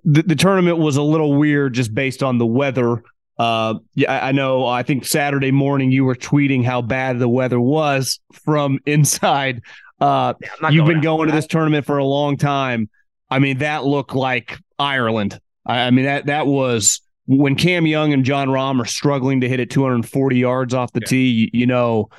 [0.05, 3.05] The, the tournament was a little weird just based on the weather.
[3.39, 4.67] Uh, yeah, I know.
[4.67, 9.63] I think Saturday morning you were tweeting how bad the weather was from inside.
[10.01, 12.89] Uh, yeah, you've been going to this tournament for a long time.
[13.31, 15.41] I mean, that looked like Ireland.
[15.67, 19.49] I, I mean, that that was when Cam Young and Jon Rahm are struggling to
[19.49, 21.09] hit it 240 yards off the yeah.
[21.09, 21.29] tee.
[21.29, 22.11] You, you, know,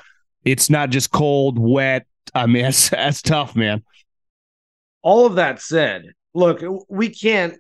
[0.44, 2.06] it's not just cold, wet.
[2.34, 3.84] I mean, that's that's tough, man.
[5.02, 7.56] All of that said, look, we can't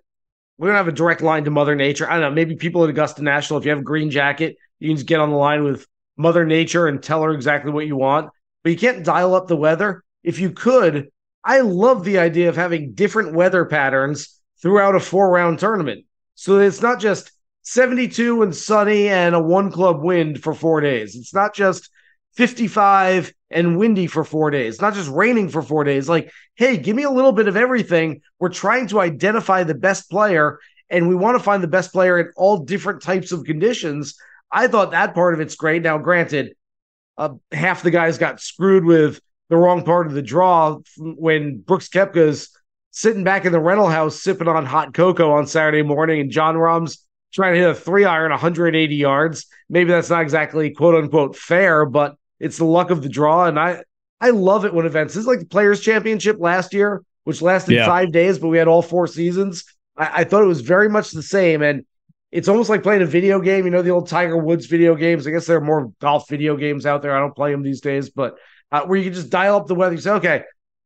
[0.57, 2.09] we don't have a direct line to Mother Nature.
[2.09, 2.31] I don't know.
[2.31, 5.19] Maybe people at Augusta National, if you have a green jacket, you can just get
[5.19, 5.85] on the line with
[6.17, 8.29] Mother Nature and tell her exactly what you want.
[8.63, 10.03] But you can't dial up the weather.
[10.23, 11.09] If you could,
[11.43, 16.05] I love the idea of having different weather patterns throughout a four round tournament.
[16.35, 17.31] So it's not just
[17.63, 21.15] 72 and sunny and a one club wind for four days.
[21.15, 21.89] It's not just
[22.35, 26.09] 55 and windy for four days, not just raining for four days.
[26.09, 28.21] Like, hey, give me a little bit of everything.
[28.37, 32.19] We're trying to identify the best player and we want to find the best player
[32.19, 34.15] in all different types of conditions.
[34.51, 35.81] I thought that part of it's great.
[35.81, 36.53] Now, granted,
[37.17, 41.87] uh, half the guys got screwed with the wrong part of the draw when Brooks
[41.87, 42.49] Koepka's
[42.91, 46.57] sitting back in the rental house sipping on hot cocoa on Saturday morning and Jon
[46.57, 49.45] Rahm's trying to hit a three iron 180 yards.
[49.69, 53.59] Maybe that's not exactly quote unquote fair, but it's the luck of the draw, and
[53.59, 53.83] I
[54.21, 55.15] I love it when events.
[55.15, 57.87] This is like the Players Championship last year, which lasted yeah.
[57.87, 59.65] five days, but we had all four seasons.
[59.97, 61.85] I, I thought it was very much the same, and
[62.31, 63.65] it's almost like playing a video game.
[63.65, 65.25] You know the old Tiger Woods video games.
[65.25, 67.15] I guess there are more golf video games out there.
[67.15, 68.37] I don't play them these days, but
[68.71, 69.95] uh, where you can just dial up the weather.
[69.95, 70.43] You say, okay,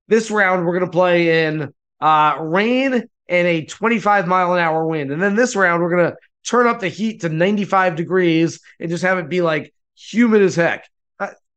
[0.07, 4.87] this round we're going to play in uh, rain and a 25 mile an hour
[4.87, 8.61] wind, and then this round we're going to turn up the heat to 95 degrees
[8.79, 10.89] and just have it be like humid as heck.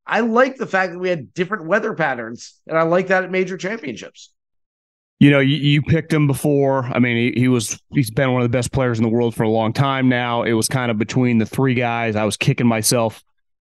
[0.06, 3.30] I like the fact that we had different weather patterns, and I like that at
[3.30, 4.32] major championships.
[5.20, 6.84] You know, you, you picked him before.
[6.84, 9.34] I mean, he, he was he's been one of the best players in the world
[9.34, 10.42] for a long time now.
[10.42, 12.16] It was kind of between the three guys.
[12.16, 13.22] I was kicking myself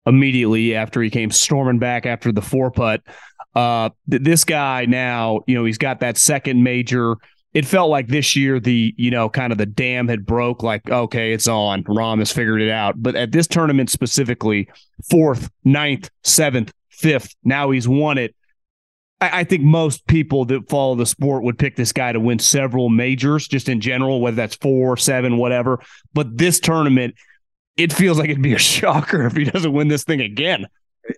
[0.06, 3.02] immediately after he came storming back after the four putt.
[3.54, 7.16] Uh, this guy now, you know, he's got that second major
[7.54, 10.90] it felt like this year the you know kind of the dam had broke like
[10.90, 13.00] okay it's on Rahm has figured it out.
[13.02, 14.68] But at this tournament specifically
[15.08, 18.34] fourth ninth seventh fifth now he's won it.
[19.20, 22.40] I, I, think most people that follow the sport would pick this guy to win
[22.40, 25.80] several majors just in general whether that's four seven whatever.
[26.12, 27.14] But this tournament
[27.76, 30.66] it feels like it'd be a shocker if he doesn't win this thing again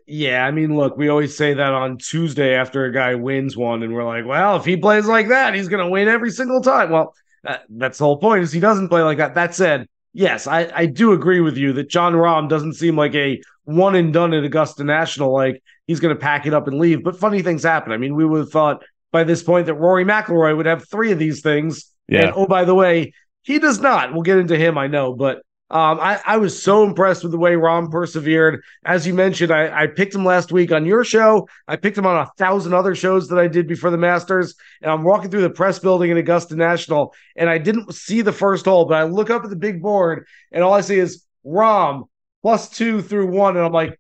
[0.07, 3.83] yeah, I mean, look, we always say that on Tuesday after a guy wins one,
[3.83, 6.61] and we're like, well, if he plays like that, he's going to win every single
[6.61, 6.91] time.
[6.91, 9.35] Well, that, that's the whole point is he doesn't play like that.
[9.35, 13.15] That said, yes, I, I do agree with you that Jon Rahm doesn't seem like
[13.15, 15.33] a one and done at Augusta National.
[15.33, 17.05] Like he's going to pack it up and leave.
[17.05, 17.93] But funny things happen.
[17.93, 21.13] I mean, we would have thought by this point that Rory McIlroy would have three
[21.13, 21.93] of these things.
[22.09, 22.27] Yeah.
[22.27, 24.13] And oh, by the way, he does not.
[24.13, 27.39] We'll get into him, I know, but um, I, I, was so impressed with the
[27.39, 28.63] way Rahm persevered.
[28.85, 31.49] As you mentioned, I, I, picked him last week on your show.
[31.67, 34.55] I picked him on a thousand other shows that I did before the Masters.
[34.81, 38.33] And I'm walking through the press building in Augusta National, and I didn't see the
[38.33, 41.25] first hole, but I look up at the big board, and all I see is
[41.45, 42.05] Rahm
[42.43, 43.57] plus two through one.
[43.57, 43.99] And I'm like,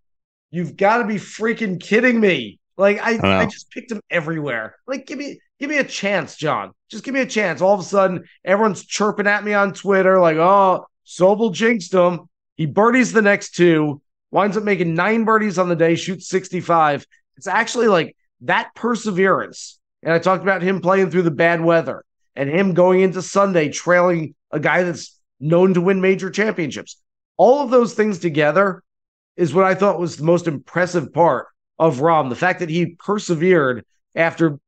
[0.52, 2.60] you've got to be freaking kidding me.
[2.76, 4.76] Like I, I, I just picked him everywhere.
[4.86, 6.72] Like, give me give me a chance, John.
[6.90, 7.60] Just give me a chance.
[7.60, 12.28] All of a sudden, everyone's chirping at me on Twitter, like, oh, Sobel jinxed him.
[12.56, 17.06] He birdies the next two, winds up making nine birdies on the day, shoots 65.
[17.36, 19.78] It's actually like that perseverance.
[20.02, 23.68] And I talked about him playing through the bad weather and him going into Sunday
[23.68, 27.00] trailing a guy that's known to win major championships.
[27.36, 28.82] All of those things together
[29.36, 32.30] is what I thought was the most impressive part of Rahm.
[32.30, 34.58] The fact that he persevered after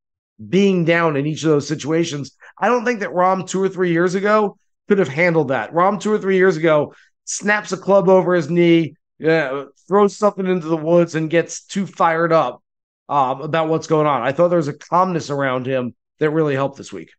[0.47, 2.31] being down in each of those situations.
[2.57, 4.57] I don't think that Rahm two or three years ago
[4.89, 5.71] could have handled that.
[5.71, 10.47] Rahm two or three years ago snaps a club over his knee, uh, throws something
[10.47, 12.63] into the woods, and gets too fired up
[13.07, 14.23] um, about what's going on.
[14.23, 17.11] I thought there was a calmness around him that really helped this week.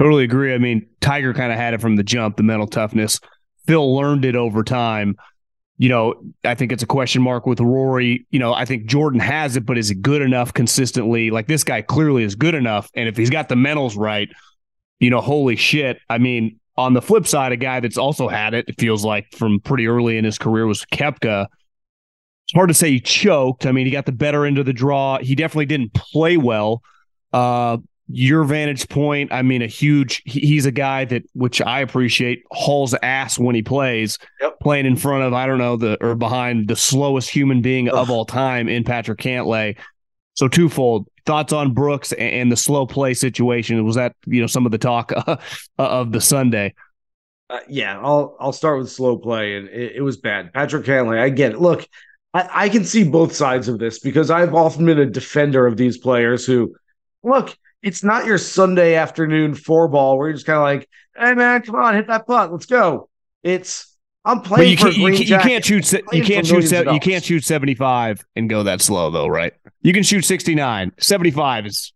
[0.00, 0.54] Totally agree.
[0.54, 3.20] I mean, Tiger kind of had it from the jump, the mental toughness.
[3.66, 5.16] Phil learned it over time.
[5.76, 8.26] You know, I think it's a question mark with Rory.
[8.30, 11.30] You know, I think Jordan has it, but is it good enough consistently?
[11.30, 12.90] Like this guy clearly is good enough.
[12.94, 14.30] And if he's got the mentals right,
[15.00, 15.98] you know, holy shit.
[16.08, 19.32] I mean, on the flip side, a guy that's also had it, it feels like
[19.32, 21.46] from pretty early in his career was Koepka.
[22.46, 23.64] It's hard to say he choked.
[23.64, 25.18] I mean, he got the better end of the draw.
[25.18, 26.82] He definitely didn't play well.
[27.32, 32.42] Uh, your vantage point, I mean, a huge, he's a guy that, which I appreciate,
[32.50, 34.60] hauls ass when he plays, yep.
[34.60, 37.94] playing in front of, I don't know, the, or behind the slowest human being Ugh.
[37.94, 39.78] of all time in Patrick Cantlay.
[40.34, 43.84] So twofold thoughts on Brooks and the slow play situation.
[43.84, 45.36] Was that, you know, some of the talk uh,
[45.78, 46.74] of the Sunday?
[47.50, 50.52] Uh, yeah, I'll I'll start with slow play, and it, it was bad.
[50.52, 51.60] Patrick Cantlay, I get it.
[51.60, 51.86] Look,
[52.32, 55.76] I, I, can see both sides of this because I've often been a defender of
[55.76, 56.74] these players who,
[57.22, 61.34] look, it's not your Sunday afternoon four ball where you're just kind of like, hey
[61.34, 63.08] man, come on, hit that putt, let's go.
[63.42, 63.93] It's
[64.24, 64.70] I'm playing.
[64.70, 65.92] you, can't, you, you can't shoot.
[66.12, 66.70] You can't shoot.
[66.70, 69.52] You can't shoot 75 and go that slow though, right?
[69.82, 70.92] You can shoot 69.
[70.98, 71.92] 75 is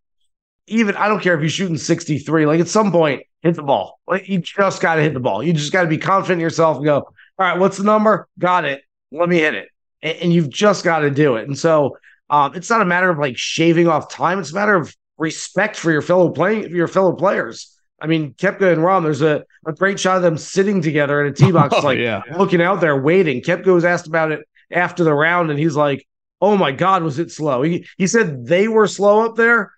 [0.66, 0.94] even.
[0.96, 2.46] I don't care if you're shooting 63.
[2.46, 3.98] Like at some point, hit the ball.
[4.06, 5.42] Like you just got to hit the ball.
[5.42, 6.96] You just got to be confident in yourself and go.
[6.96, 8.28] All right, what's the number?
[8.38, 8.82] Got it.
[9.10, 9.68] Let me hit it.
[10.02, 11.46] And, and you've just got to do it.
[11.46, 11.96] And so
[12.28, 14.38] um, it's not a matter of like shaving off time.
[14.38, 17.74] It's a matter of respect for your fellow playing your fellow players.
[18.00, 21.30] I mean, Koepka and Rahm, there's a, a great shot of them sitting together in
[21.30, 22.22] a tee box, oh, like yeah.
[22.36, 23.42] looking out there, waiting.
[23.42, 26.06] Koepka was asked about it after the round, and he's like,
[26.40, 29.72] "Oh my God, was it slow?" He he said they were slow up there,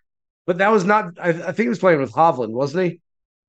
[0.47, 1.19] but that was not.
[1.21, 3.01] I, I think he was playing with Hovland, wasn't he?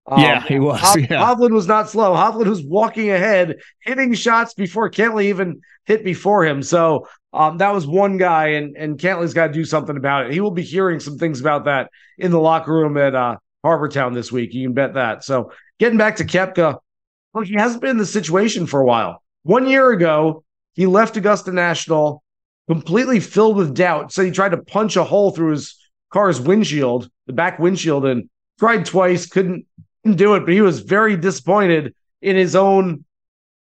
[0.08, 0.80] Um, yeah, he was.
[0.82, 1.24] Ho- yeah.
[1.24, 2.14] Hovland was not slow.
[2.14, 6.64] Hovland was walking ahead, hitting shots before Cantlay even hit before him.
[6.64, 10.34] So um, that was one guy, and and Cantlay's got to do something about it.
[10.34, 13.90] He will be hearing some things about that in the locker room at uh, Harbour
[13.90, 14.54] Town this week.
[14.54, 15.24] You can bet that.
[15.24, 16.78] So getting back to Koepka,
[17.34, 19.24] look, he hasn't been in the situation for a while.
[19.42, 22.24] One year ago, he left Augusta National
[22.68, 24.14] completely filled with doubt.
[24.14, 25.76] So he tried to punch a hole through his
[26.14, 29.66] car's windshield, the back windshield, and tried twice, couldn't,
[30.04, 30.42] couldn't do it.
[30.42, 33.04] But he was very disappointed in his own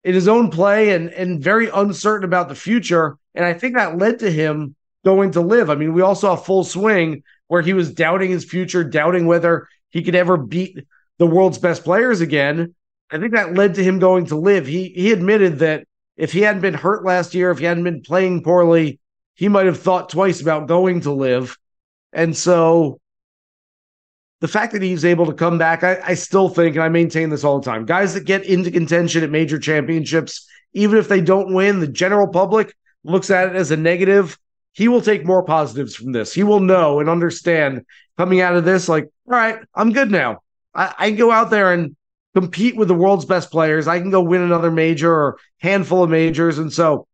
[0.05, 3.17] in his own play and and very uncertain about the future.
[3.35, 4.75] And I think that led to him
[5.07, 5.71] going to LIV.
[5.71, 9.69] I mean, we all saw full swing where he was doubting his future, doubting whether
[9.89, 10.85] he could ever beat
[11.21, 12.75] the world's best players again.
[13.11, 14.67] I think that led to him going to LIV.
[14.67, 18.01] He he admitted that if he hadn't been hurt last year, if he hadn't been
[18.01, 18.99] playing poorly,
[19.35, 21.57] he might have thought twice about going to LIV.
[22.13, 23.01] And so
[24.41, 27.29] the fact that he's able to come back, I, I still think, and I maintain
[27.29, 31.21] this all the time, guys that get into contention at major championships, even if they
[31.21, 34.39] don't win, the general public looks at it as a negative.
[34.73, 36.33] He will take more positives from this.
[36.33, 37.85] He will know and understand
[38.17, 40.41] coming out of this, like, all right, I'm good now.
[40.75, 41.97] I, I can go out there and
[42.35, 43.89] compete with the world's best players.
[43.89, 46.59] I can go win another major or handful of majors.
[46.59, 47.07] And so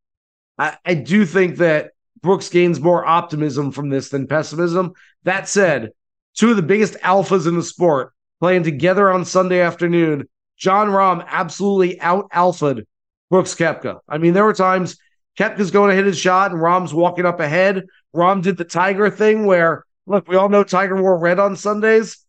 [0.59, 1.93] I, I do think that
[2.23, 4.93] Brooks gains more optimism from this than pessimism.
[5.25, 5.91] That said,
[6.35, 10.29] two of the biggest alphas in the sport playing together on Sunday afternoon.
[10.59, 12.87] Jon Rahm absolutely out alphaed
[13.31, 14.01] Brooks Koepka.
[14.09, 14.99] I mean, there were times
[15.39, 17.85] Koepka's going to hit his shot and Rahm's walking up ahead.
[18.15, 22.25] Rahm did the Tiger thing where Look, we all know Tiger wore red on Sundays.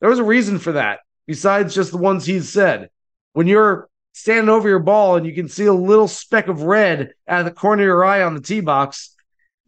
[0.00, 2.90] There was a reason for that, besides just the ones he's said.
[3.32, 7.12] When you're standing over your ball and you can see a little speck of red
[7.26, 9.14] out of the corner of your eye on the tee box,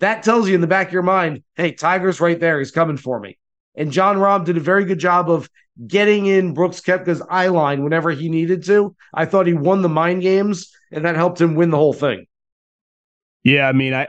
[0.00, 2.58] that tells you in the back of your mind, hey, Tiger's right there.
[2.58, 3.38] He's coming for me.
[3.74, 5.48] And Jon Rahm did a very good job of
[5.86, 8.94] getting in Brooks Koepka's eye line whenever he needed to.
[9.14, 12.26] I thought he won the mind games, and that helped him win the whole thing.
[13.42, 14.08] Yeah, I mean, I,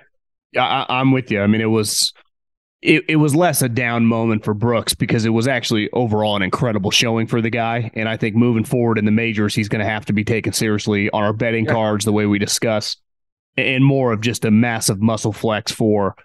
[0.57, 1.41] I I'm with you.
[1.41, 2.13] I mean, it was
[2.81, 6.41] it, it was less a down moment for Brooks because it was actually overall an
[6.41, 7.91] incredible showing for the guy.
[7.93, 10.51] And I think moving forward in the majors, he's going to have to be taken
[10.51, 11.73] seriously on our betting yeah.
[11.73, 12.97] cards, the way we discuss,
[13.55, 16.15] and more of just a massive muscle flex for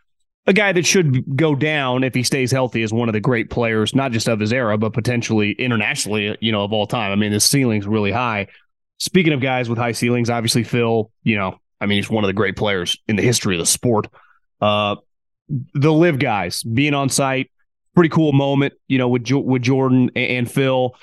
[0.46, 3.50] a guy that should go down if he stays healthy as one of the great
[3.50, 7.10] players, not just of his era, but potentially internationally, you know, of all time.
[7.10, 8.46] I mean, the ceiling's really high.
[8.98, 12.28] Speaking of guys with high ceilings, obviously Phil, you know, I mean, he's one of
[12.28, 14.06] the great players in the history of the sport.
[14.60, 14.96] Uh,
[15.48, 17.50] the LIV guys being on site,
[17.94, 20.94] pretty cool moment, you know, with with Jordan and, Phil.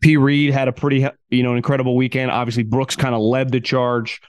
[0.00, 0.16] P.
[0.16, 2.30] Reed had a pretty, you know, an incredible weekend.
[2.30, 4.20] Obviously, Brooks kind of led the charge.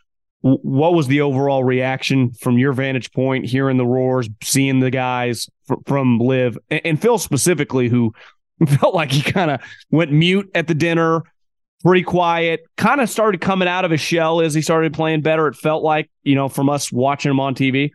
[0.42, 5.50] What was the overall reaction from your vantage point, hearing the roars, seeing the guys
[5.86, 8.14] from LIV, and Phil specifically, who
[8.80, 9.62] felt like he kind of
[9.92, 11.24] went mute at the dinner,
[11.84, 15.48] pretty quiet, kind of started coming out of his shell as he started playing better.
[15.48, 17.92] It felt like, you know, from us watching him on TV.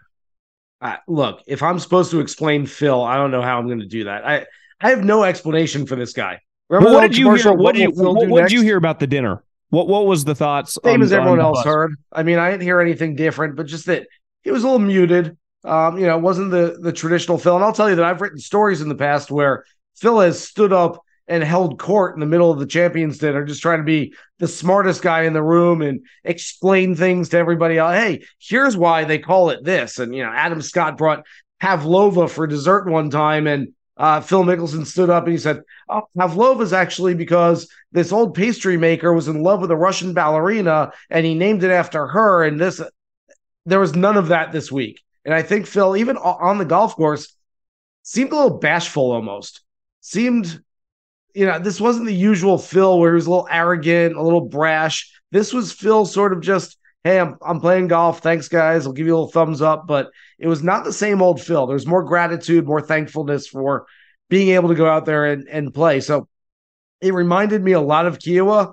[0.87, 3.87] Uh, look, if I'm supposed to explain Phil, I don't know how I'm going to
[3.87, 4.25] do that.
[4.25, 4.47] I
[4.81, 6.41] I have no explanation for this guy.
[6.69, 7.53] Remember what did you hear?
[7.53, 9.43] What, did you, what, what did you hear about the dinner?
[9.71, 10.79] What what was the thoughts?
[10.85, 11.95] Same on, as everyone else heard.
[12.13, 14.07] I mean, I didn't hear anything different, but just that
[14.43, 15.37] he was a little muted.
[15.65, 17.57] Um, you know, it wasn't the the traditional Phil.
[17.57, 19.65] And I'll tell you that I've written stories in the past where
[19.97, 23.63] Phil has stood up and held court in the middle of the champions dinner, just
[23.63, 27.77] trying to be the smartest guy in the room and explain things to everybody.
[27.77, 29.99] Hey, here's why they call it this.
[29.99, 31.25] And you know, Adam Scott brought
[31.61, 36.03] pavlova for dessert one time, and uh, Phil Mickelson stood up and he said, "Oh,
[36.73, 41.35] actually because this old pastry maker was in love with a Russian ballerina, and he
[41.35, 42.81] named it after her." And this,
[43.65, 45.01] there was none of that this week.
[45.25, 47.35] And I think Phil, even on the golf course,
[48.03, 49.63] seemed a little bashful almost.
[50.01, 50.63] Seemed
[51.37, 54.49] you know, this wasn't the usual Phil where he was a little arrogant, a little
[54.49, 55.13] brash.
[55.33, 58.21] This was Phil sort of just, hey, I'm, I'm playing golf.
[58.21, 58.87] Thanks, guys.
[58.87, 59.87] I'll give you a little thumbs up.
[59.87, 60.09] But
[60.39, 61.67] it was not the same old Phil.
[61.67, 63.85] There's more gratitude, more thankfulness for
[64.31, 66.01] being able to go out there and, and play.
[66.01, 66.27] So
[67.03, 68.73] it reminded me a lot of Kiawah.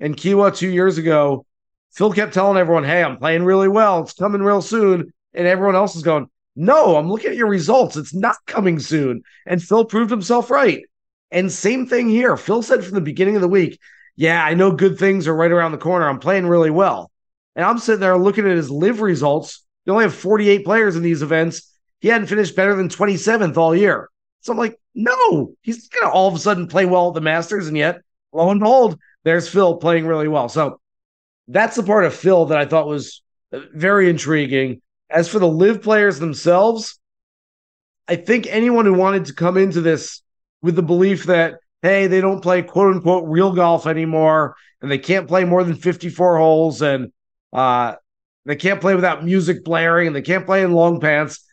[0.00, 1.46] And Kiawah two years ago,
[1.92, 4.02] Phil kept telling everyone, hey, I'm playing really well.
[4.02, 5.12] It's coming real soon.
[5.32, 7.96] And everyone else is going, no, I'm looking at your results.
[7.96, 9.22] It's not coming soon.
[9.46, 10.82] And Phil proved himself right.
[11.30, 12.36] And same thing here.
[12.36, 13.78] Phil said from the beginning of the week,
[14.16, 16.08] yeah, I know good things are right around the corner.
[16.08, 17.10] I'm playing really well.
[17.56, 19.64] And I'm sitting there looking at his LIV results.
[19.84, 21.72] They only have 48 players in these events.
[22.00, 24.08] He hadn't finished better than 27th all year.
[24.40, 27.20] So I'm like, no, he's going to all of a sudden play well at the
[27.20, 27.68] Masters.
[27.68, 28.00] And yet,
[28.32, 30.48] lo and behold, there's Phil playing really well.
[30.48, 30.80] So
[31.48, 33.22] that's the part of Phil that I thought was
[33.52, 34.80] uh, very intriguing.
[35.10, 36.98] As for the LIV players themselves,
[38.06, 40.22] I think anyone who wanted to come into this
[40.62, 44.98] with the belief that hey, they don't play quote unquote real golf anymore, and they
[44.98, 47.12] can't play more than 54 holes, and
[47.52, 47.94] uh,
[48.44, 51.44] they can't play without music blaring, and they can't play in long pants.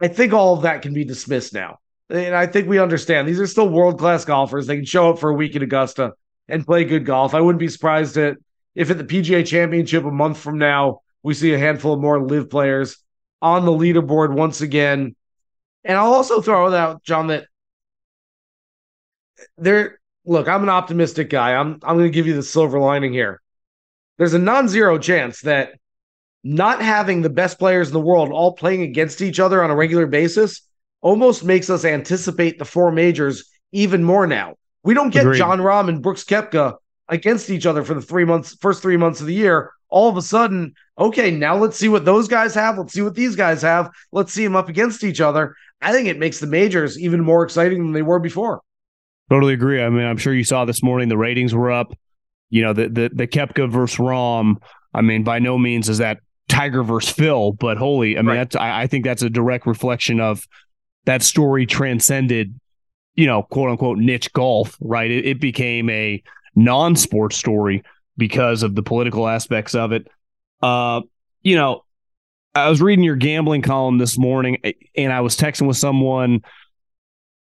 [0.00, 1.78] I think all of that can be dismissed now.
[2.10, 4.66] And I think we understand these are still world class golfers.
[4.66, 6.12] They can show up for a week at Augusta
[6.48, 7.34] and play good golf.
[7.34, 8.36] I wouldn't be surprised at
[8.74, 12.20] if at the PGA Championship a month from now we see a handful of more
[12.20, 12.98] LIV players
[13.40, 15.14] on the leaderboard once again.
[15.84, 17.46] And I'll also throw out, John, that
[19.58, 21.54] there look, I'm an optimistic guy.
[21.54, 23.40] I'm I'm going to give you the silver lining here.
[24.18, 25.72] There's a non-zero chance that
[26.44, 29.76] not having the best players in the world all playing against each other on a
[29.76, 30.62] regular basis
[31.00, 34.54] almost makes us anticipate the four majors even more now.
[34.84, 35.38] We don't get Agreed.
[35.38, 36.76] Jon Rahm and Brooks Koepka
[37.08, 39.70] against each other for the three months, first three months of the year.
[39.88, 42.78] All of a sudden, okay, now let's see what those guys have.
[42.78, 43.90] Let's see what these guys have.
[44.10, 45.54] Let's see them up against each other.
[45.80, 48.62] I think it makes the majors even more exciting than they were before.
[49.32, 49.82] Totally agree.
[49.82, 51.96] I mean, I'm sure you saw this morning the ratings were up.
[52.50, 54.56] You know, the the the Koepka versus Rahm.
[54.92, 56.18] I mean, by no means is that
[56.50, 58.34] Tiger versus Phil, but holy, I mean, right.
[58.34, 60.46] that's I, I think that's a direct reflection of
[61.06, 62.60] that story transcended,
[63.14, 65.10] you know, quote unquote niche golf, right?
[65.10, 66.22] It, it became a
[66.54, 67.84] non-sports story
[68.18, 70.08] because of the political aspects of it.
[70.60, 71.00] Uh,
[71.40, 71.84] you know,
[72.54, 74.58] I was reading your gambling column this morning
[74.94, 76.42] and I was texting with someone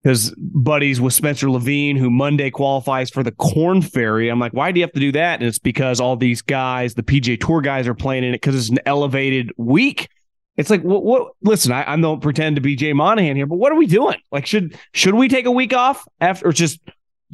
[0.03, 4.29] his buddies with Spencer Levin, who Monday qualifies for the Corn Ferry.
[4.29, 5.39] I'm like, why do you have to do that?
[5.39, 8.55] And it's because all these guys, the PGA Tour guys, are playing in it because
[8.55, 10.09] it's an elevated week.
[10.55, 11.03] It's like, what?
[11.03, 13.85] what listen, I, I don't pretend to be Jay Monahan here, but what are we
[13.85, 14.17] doing?
[14.31, 16.79] Like, should should we take a week off after, or just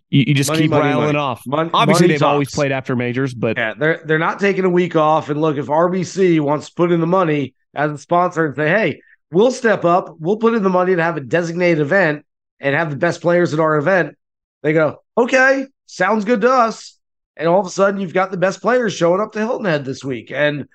[0.09, 1.18] you, you just money, keep money, riling money.
[1.18, 1.43] off?
[1.51, 2.28] Obviously, they've talks.
[2.28, 5.30] always played after majors, but yeah, they're they're not taking a week off.
[5.30, 8.68] And look, if RBC wants to put in the money as a sponsor and say,
[8.68, 9.01] hey,
[9.32, 12.26] we'll step up, we'll put in the money to have a designated event
[12.64, 14.18] and have the best players at our event,
[14.64, 16.97] they go, okay, sounds good to us.
[17.36, 19.86] And all of a sudden, you've got the best players showing up to Hilton Head
[19.86, 20.32] this week.
[20.32, 20.68] And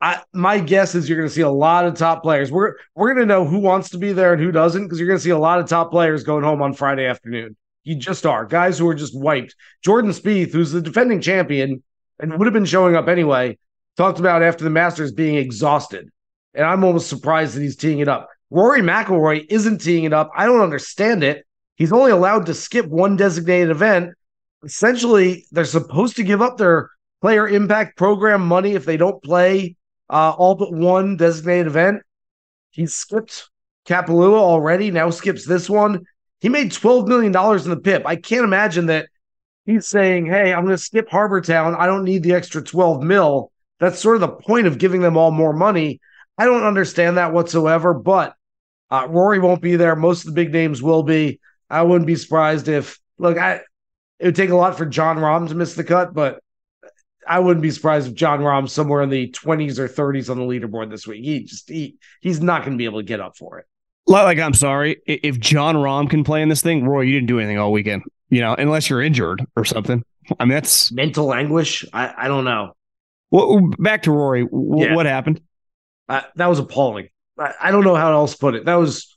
[0.00, 2.50] I, my guess is you're going to see a lot of top players.
[2.50, 5.08] We're we're going to know who wants to be there and who doesn't because you're
[5.08, 7.56] going to see a lot of top players going home on Friday afternoon.
[7.82, 9.54] You just are guys who are just wiped.
[9.84, 11.82] Jordan Spieth, who's the defending champion
[12.20, 13.58] and would have been showing up anyway,
[13.96, 16.08] talked about after the Masters being exhausted,
[16.54, 18.28] and I'm almost surprised that he's teeing it up.
[18.50, 20.30] Rory McIlroy isn't teeing it up.
[20.34, 21.46] I don't understand it.
[21.76, 24.14] He's only allowed to skip one designated event.
[24.64, 26.90] Essentially, they're supposed to give up their
[27.20, 29.76] player impact program money if they don't play
[30.10, 32.02] uh, all but one designated event.
[32.70, 33.48] He's skipped
[33.86, 36.04] Kapalua already, now skips this one.
[36.40, 38.06] He made $12 million in the PIP.
[38.06, 39.08] I can't imagine that
[39.64, 41.74] he's saying, hey, I'm going to skip Harbour Town.
[41.74, 43.50] I don't need the extra 12 mil.
[43.80, 46.00] That's sort of the point of giving them all more money.
[46.36, 48.34] I don't understand that whatsoever, but
[48.90, 49.94] uh, Rory won't be there.
[49.96, 51.40] Most of the big names will be.
[51.70, 53.36] I wouldn't be surprised if look.
[53.38, 53.60] I
[54.18, 56.40] it would take a lot for Jon Rahm to miss the cut, but
[57.26, 60.44] I wouldn't be surprised if Jon Rahm's somewhere in the 20s or 30s on the
[60.44, 61.22] leaderboard this week.
[61.24, 63.66] He just he he's not going to be able to get up for it.
[64.06, 67.38] Like I'm sorry, if Jon Rahm can play in this thing, Roy, you didn't do
[67.38, 68.02] anything all weekend.
[68.30, 70.02] You know, unless you're injured or something.
[70.40, 71.84] I mean, that's mental anguish.
[71.92, 72.72] I I don't know.
[73.30, 74.44] Well, back to Rory.
[74.44, 74.94] W- Yeah.
[74.94, 75.42] What happened?
[76.08, 77.08] Uh, that was appalling.
[77.38, 78.64] I, don't know how else to put it.
[78.64, 79.16] That was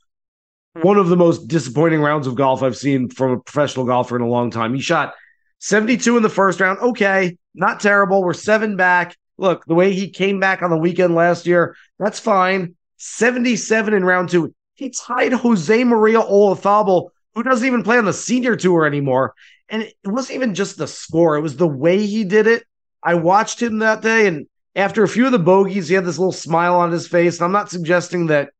[0.76, 0.82] hmm.
[0.82, 4.22] one of the most disappointing rounds of golf I've seen from a professional golfer in
[4.22, 4.74] a long time.
[4.74, 5.14] He shot
[5.60, 6.80] 72 in the first round.
[6.80, 8.24] Okay, not terrible.
[8.24, 9.16] We're seven back.
[9.38, 12.76] Look, the way he came back on the weekend last year, that's fine.
[12.98, 14.54] 77 in round two.
[14.76, 19.34] He tied Jose Maria Olazabal, who doesn't even play on the senior tour anymore.
[19.70, 22.64] And it wasn't even just the score, it was the way he did it.
[23.04, 24.46] I watched him that day, and
[24.76, 27.38] after a few of the bogeys, he had this little smile on his face.
[27.38, 28.52] And I'm not suggesting that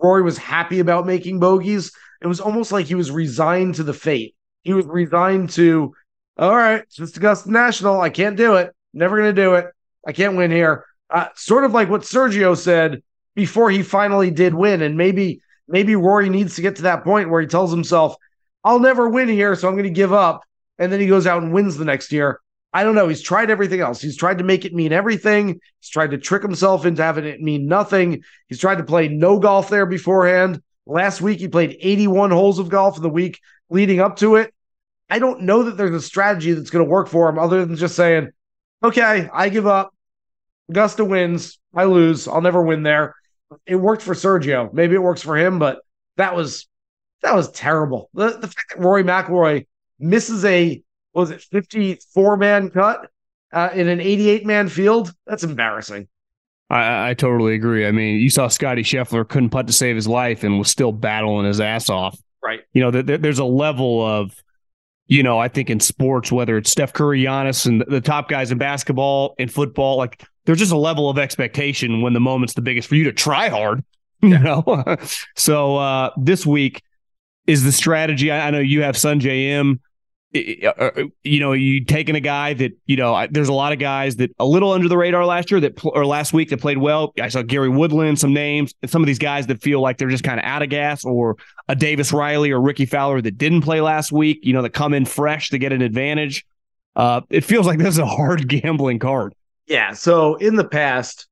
[0.00, 1.92] Rory was happy about making bogeys.
[2.20, 4.34] It was almost like he was resigned to the fate.
[4.62, 5.94] He was resigned to,
[6.38, 8.00] all right, it's just Augusta National.
[8.00, 8.74] I can't do it.
[8.92, 9.66] Never going to do it.
[10.06, 10.84] I can't win here.
[11.10, 13.02] Uh, sort of like what Sergio said
[13.34, 14.82] before he finally did win.
[14.82, 18.16] And maybe, maybe Rory needs to get to that point where he tells himself,
[18.64, 20.44] I'll never win here, so I'm going to give up.
[20.78, 22.40] And then he goes out and wins the next year.
[22.74, 23.06] I don't know.
[23.06, 24.02] He's tried everything else.
[24.02, 25.60] He's tried to make it mean everything.
[25.80, 28.24] He's tried to trick himself into having it mean nothing.
[28.48, 30.60] He's tried to play no golf there beforehand.
[30.84, 33.38] Last week, he played 81 holes of golf in the week
[33.70, 34.52] leading up to it.
[35.08, 37.76] I don't know that there's a strategy that's going to work for him other than
[37.76, 38.30] just saying,
[38.82, 39.94] okay, I give up.
[40.68, 41.60] Augusta wins.
[41.72, 42.26] I lose.
[42.26, 43.14] I'll never win there.
[43.66, 44.72] It worked for Sergio.
[44.72, 45.78] Maybe it works for him, but
[46.16, 46.66] that was
[47.22, 48.10] that was terrible.
[48.14, 49.66] The, the fact that Rory McIlroy
[49.98, 50.82] misses a
[51.14, 53.08] was it 54 man cut
[53.52, 56.08] uh, in an 88 man field, that's embarrassing.
[56.70, 57.86] I, I totally agree.
[57.86, 60.92] I mean, you saw Scotty Scheffler couldn't putt to save his life and was still
[60.92, 62.18] battling his ass off.
[62.42, 62.60] Right.
[62.72, 64.34] You know, th- th- there's a level of,
[65.06, 68.28] you know, I think in sports, whether it's Steph Curry, Giannis, and the, the top
[68.28, 72.54] guys in basketball and football, like there's just a level of expectation when the moment's
[72.54, 73.84] the biggest for you to try hard.
[74.22, 74.64] You know,
[75.36, 76.80] so uh, this week
[77.46, 78.30] is the strategy.
[78.30, 79.80] I, I know you have Sungjae Im
[80.34, 80.90] I- uh,
[81.22, 83.14] You know, you taking a guy that you know.
[83.14, 85.78] I- There's a lot of guys that a little under the radar last year that
[85.84, 87.12] or last week that played well.
[87.20, 90.08] I saw Gary Woodland, some names, and some of these guys that feel like they're
[90.10, 91.36] just kind of out of gas, or
[91.68, 94.40] a Davis Riley or Rickie Fowler that didn't play last week.
[94.42, 96.44] You know, that come in fresh to get an advantage.
[96.96, 99.34] Uh, it feels like this is a hard gambling card.
[99.66, 99.92] Yeah.
[99.92, 101.26] So in the past,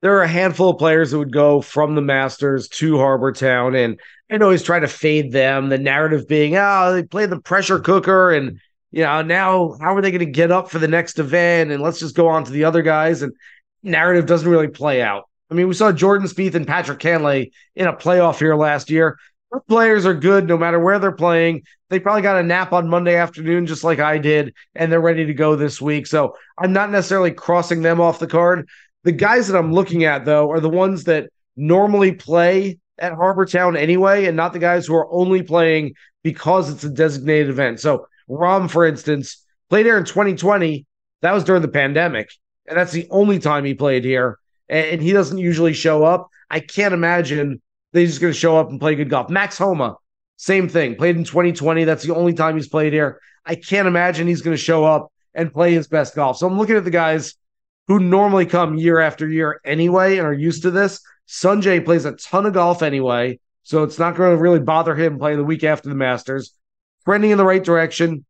[0.00, 3.74] there are a handful of players that would go from the Masters to Harbor Town,
[3.74, 5.68] and know he's trying to fade them.
[5.68, 10.00] The narrative being, oh, they played the pressure cooker, and you know now how are
[10.00, 11.72] they going to get up for the next event?
[11.72, 13.22] And let's just go on to the other guys.
[13.22, 13.32] And
[13.82, 15.28] narrative doesn't really play out.
[15.50, 19.18] I mean, we saw Jordan Spieth and Patrick Cantlay in a playoff here last year.
[19.66, 21.62] Players are good no matter where they're playing.
[21.88, 25.24] They probably got a nap on Monday afternoon, just like I did, and they're ready
[25.24, 26.06] to go this week.
[26.06, 28.68] So I'm not necessarily crossing them off the card.
[29.08, 33.46] The guys that I'm looking at, though, are the ones that normally play at Harbor
[33.46, 37.80] Town anyway, and not the guys who are only playing because it's a designated event.
[37.80, 40.84] So Rahm, for instance, played here in 2020.
[41.22, 42.28] That was during the pandemic,
[42.66, 44.38] and that's the only time he played here.
[44.68, 46.28] And he doesn't usually show up.
[46.50, 47.62] I can't imagine
[47.94, 49.30] that he's just going to show up and play good golf.
[49.30, 49.96] Max Homa,
[50.36, 50.96] same thing.
[50.96, 51.84] Played in 2020.
[51.84, 53.22] That's the only time he's played here.
[53.46, 56.36] I can't imagine he's going to show up and play his best golf.
[56.36, 57.36] So I'm looking at the guys
[57.88, 61.00] who normally come year after year anyway and are used to this.
[61.26, 65.18] Sungjae plays a ton of golf anyway, so it's not going to really bother him
[65.18, 66.54] playing the week after the Masters.
[67.04, 68.24] Trending in the right direction,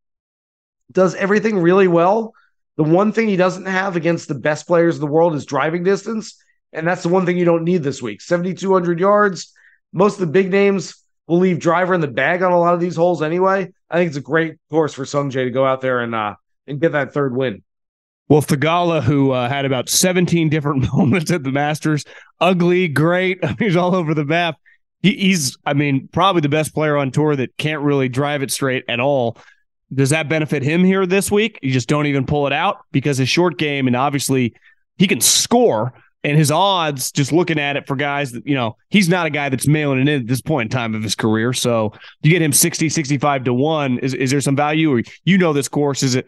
[0.90, 2.32] does everything really well.
[2.76, 5.82] The one thing he doesn't have against the best players in the world is driving
[5.82, 6.40] distance,
[6.72, 8.20] and that's the one thing you don't need this week.
[8.20, 9.52] 7,200 yards.
[9.92, 10.94] Most of the big names
[11.26, 13.72] will leave driver in the bag on a lot of these holes anyway.
[13.90, 16.36] I think it's a great course for Sungjae to go out there and uh,
[16.66, 17.62] and get that third win.
[18.28, 22.04] Well, Theegala, who uh, had about 17 different moments at the Masters,
[22.40, 23.42] ugly, great.
[23.58, 24.56] He's all over the map.
[25.02, 28.50] He, he's, I mean, probably the best player on tour that can't really drive it
[28.50, 29.38] straight at all.
[29.94, 31.58] Does that benefit him here this week?
[31.62, 34.54] You just don't even pull it out because his short game, and obviously
[34.98, 38.76] he can score, and his odds, just looking at it for guys that, you know,
[38.90, 41.14] he's not a guy that's mailing it in at this point in time of his
[41.14, 41.52] career.
[41.52, 43.98] So you get him 60, 65 to one.
[43.98, 44.92] Is, is there some value?
[44.92, 46.26] Or you know, this course, is it,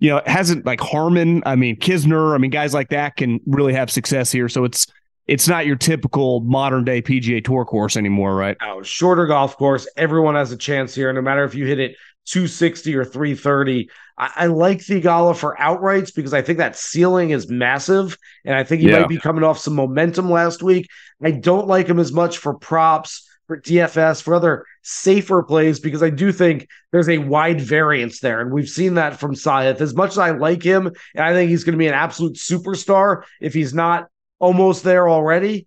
[0.00, 3.38] you know, it hasn't like Harman, I mean, Kisner, I mean, guys like that can
[3.46, 4.48] really have success here.
[4.48, 4.86] So it's,
[5.26, 8.56] it's not your typical modern day PGA Tour course anymore, right?
[8.60, 11.96] Now, shorter golf course, everyone has a chance here, no matter if you hit it
[12.26, 13.88] 260 or 330.
[14.18, 18.64] I, I like Theegala for outrights because I think that ceiling is massive, and I
[18.64, 19.00] think he Yeah.
[19.00, 20.88] might be coming off some momentum last week.
[21.22, 23.26] I don't like him as much for props.
[23.46, 28.40] for DFS, for other safer plays, because I do think there's a wide variance there.
[28.40, 29.80] And we've seen that from Sahith.
[29.80, 32.34] As much as I like him, and I think he's going to be an absolute
[32.34, 34.08] superstar if he's not
[34.38, 35.66] almost there already,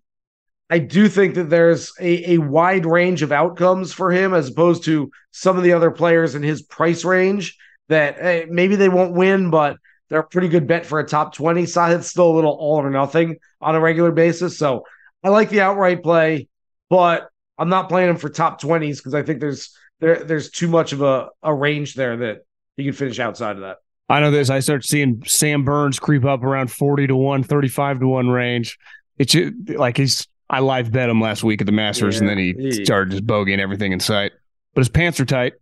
[0.70, 4.86] I do think that there's a, a wide range of outcomes for him as opposed
[4.86, 7.58] to some of the other players in his price range
[7.90, 9.78] that hey, maybe they won't win, but
[10.10, 11.64] they're a pretty good bet for a top 20.
[11.64, 14.58] Sahith's still a little all or nothing on a regular basis.
[14.58, 14.86] So
[15.24, 16.48] I like the outright play,
[16.90, 17.30] but
[17.64, 20.92] I'm not playing him for top 20s because I think there's there there's too much
[20.92, 22.46] of a, a range there that
[22.76, 23.78] he can finish outside of that.
[24.10, 24.50] I know this.
[24.50, 28.78] I start seeing Sam Burns creep up around 40 to 1, 35 to 1 range.
[29.18, 29.34] It's
[29.70, 32.84] like he's I live bet him last week at the Masters, yeah, and then he
[32.84, 34.34] started just bogeying everything in sight.
[34.74, 35.54] But his pants are tight.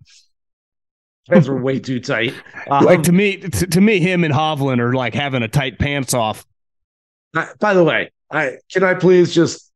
[1.29, 2.33] Pants are way too tight.
[2.69, 5.77] Um, like to me, to, to, me, him and Hovland are like having a tight
[5.77, 6.45] pants off.
[7.59, 9.70] By the way, I can I please just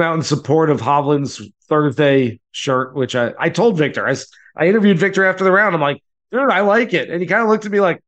[0.00, 4.08] out in support of Hovland's Thursday shirt, which I, I told Victor.
[4.08, 4.16] I,
[4.56, 5.74] I interviewed Victor after the round.
[5.74, 7.10] I'm like, dude, I like it.
[7.10, 8.02] And he kind of looked at me like,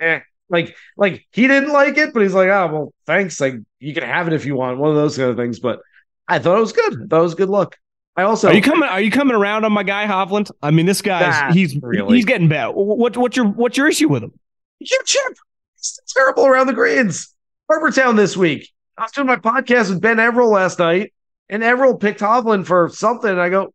[0.00, 0.20] eh.
[0.48, 3.40] Like, like he didn't like it, but he's like, oh, well, thanks.
[3.40, 4.78] Like, you can have it if you want.
[4.78, 5.60] One of those kind of things.
[5.60, 5.80] But
[6.28, 6.92] I thought it was good.
[6.92, 7.78] I thought it was a good look.
[8.14, 8.88] I also are you coming?
[8.88, 10.50] Are you coming around on my guy Hovland?
[10.62, 12.16] I mean, this guy's he's really.
[12.16, 12.68] he's getting bad.
[12.68, 14.32] What what's your what's your issue with him?
[14.80, 15.32] You chip.
[15.76, 17.34] He's terrible around the greens.
[17.70, 18.68] Harbour Town this week.
[18.98, 21.14] I was doing my podcast with Ben Everill last night,
[21.52, 23.30] and Everill picked Hovland for something.
[23.30, 23.74] And I go,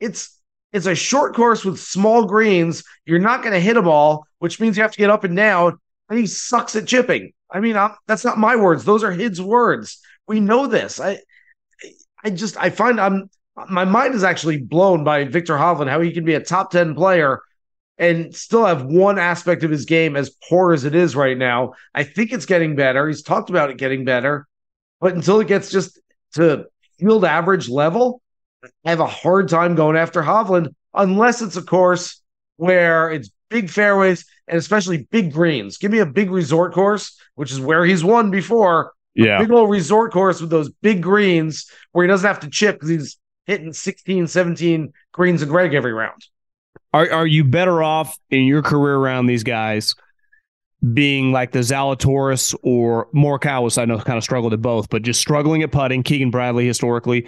[0.00, 0.36] it's
[0.72, 2.82] it's a short course with small greens.
[3.06, 5.36] You're not going to hit them all, which means you have to get up and
[5.36, 5.78] down.
[6.10, 7.32] And he sucks at chipping.
[7.48, 10.00] I mean, I'm, that's not my words; those are his words.
[10.26, 10.98] We know this.
[11.00, 11.20] I,
[12.24, 13.30] I just I find I'm
[13.70, 16.96] my mind is actually blown by Victor Hovland, how he can be a top 10
[16.96, 17.40] player
[17.96, 21.74] and still have one aspect of his game as poor as it is right now.
[21.94, 23.06] I think it's getting better.
[23.06, 24.48] He's talked about it getting better,
[25.00, 26.00] but until it gets just
[26.32, 26.66] to
[26.98, 28.20] field average level,
[28.84, 32.20] I have a hard time going after Hovland unless it's a course
[32.56, 35.78] where it's big fairways and especially big greens.
[35.78, 38.92] Give me a big resort course, which is where he's won before.
[39.14, 39.38] Yeah.
[39.38, 42.88] big old resort course with those big greens where he doesn't have to chip because
[42.88, 46.26] he's hitting 16, 17 greens and Greg every round.
[46.92, 49.94] Are are you better off in your career around these guys
[50.92, 53.76] being like the Zalatoris or Morikawa?
[53.80, 57.26] I know kind of struggled at both, but just struggling at putting, Keegan Bradley historically,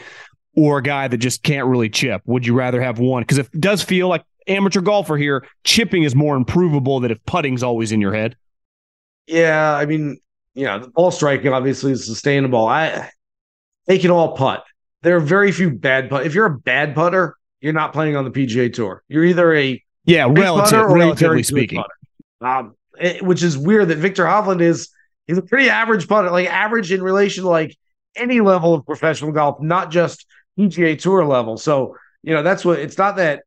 [0.55, 2.23] or a guy that just can't really chip?
[2.27, 3.23] Would you rather have one?
[3.23, 7.63] Because it does feel like amateur golfer here, chipping is more improvable than if putting's
[7.63, 8.37] always in your head.
[9.27, 10.19] Yeah, I mean,
[10.55, 12.67] you know, the ball striking obviously is sustainable.
[12.67, 13.11] I
[13.87, 14.65] they can all putt
[15.07, 16.27] there are very few bad put.
[16.27, 19.05] If you're a bad putter, you're not playing on the PGA Tour.
[19.09, 21.83] You're either a yeah, relative, relatively speaking.
[22.41, 24.91] Um, it, which is weird that Victor Hovland is
[25.27, 27.77] he's a pretty average putter, like average in relation to like
[28.15, 30.27] any level of professional golf, not just
[30.59, 31.57] PGA Tour level.
[31.57, 33.43] So you know that's what it's not that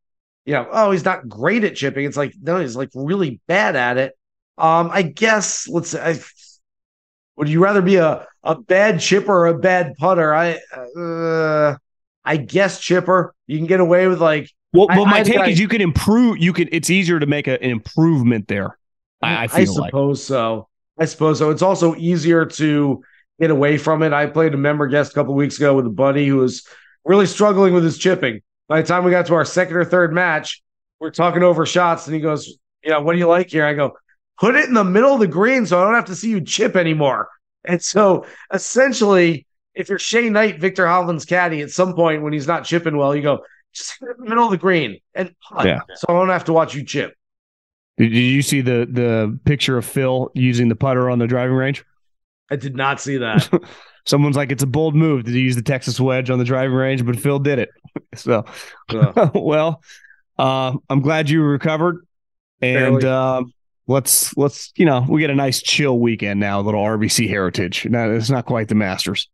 [0.45, 2.05] you know oh he's not great at chipping.
[2.05, 4.13] It's like no, he's like really bad at it.
[4.57, 6.19] Um, I guess let's say I,
[7.37, 10.33] would you rather be a, a bad chipper or a bad putter?
[10.33, 10.59] I
[10.97, 11.77] uh,
[12.25, 13.33] I guess chipper.
[13.47, 14.51] You can get away with like.
[14.73, 16.37] Well, well my I, take I, is you can improve.
[16.37, 16.67] You can.
[16.71, 18.77] It's easier to make a, an improvement there.
[19.21, 20.37] I, I feel I suppose like.
[20.37, 20.67] so.
[20.97, 21.49] I suppose so.
[21.49, 23.03] It's also easier to
[23.39, 24.13] get away from it.
[24.13, 26.67] I played a member guest a couple weeks ago with a buddy who was
[27.05, 28.41] really struggling with his chipping.
[28.67, 30.61] By the time we got to our second or third match,
[30.99, 33.93] we're talking over shots, and he goes, "Yeah, what do you like here?" I go,
[34.39, 36.41] put it in the middle of the green so I don't have to see you
[36.41, 37.29] chip anymore.
[37.65, 39.45] And so essentially,
[39.75, 43.15] if you're Shay Knight, Victor Hovland's caddy, at some point when he's not chipping well,
[43.15, 43.39] you go,
[43.73, 45.65] just in the middle of the green and putt.
[45.65, 45.81] Yeah.
[45.95, 47.13] So I don't have to watch you chip.
[47.99, 51.83] Did you see the the picture of Phil using the putter on the driving range?
[52.49, 53.49] I did not see that.
[54.05, 57.05] Someone's like, it's a bold move to use the Texas wedge on the driving range,
[57.05, 57.69] but Phil did it.
[58.15, 58.45] So,
[59.35, 59.83] well,
[60.37, 62.07] uh, I'm glad you recovered.
[62.59, 63.43] And uh,
[63.87, 67.85] let's let's you know we get a nice chill weekend now, a little RBC heritage.
[67.85, 69.29] Now it's not quite the Masters.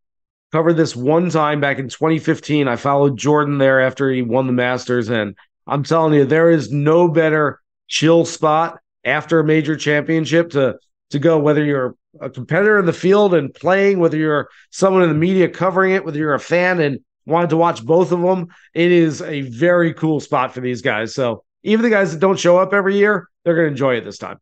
[0.51, 2.68] Covered this one time back in 2015.
[2.68, 5.36] I followed Jordan there after he won the Masters, and
[5.68, 10.77] I'm telling you, there is no better chill spot after a major championship to
[11.11, 11.39] to go.
[11.39, 15.49] Whether you're a competitor in the field and playing, whether you're someone in the media
[15.49, 19.21] covering it, whether you're a fan and wanted to watch both of them, it is
[19.21, 21.13] a very cool spot for these guys.
[21.13, 24.03] So even the guys that don't show up every year, they're going to enjoy it
[24.03, 24.39] this time.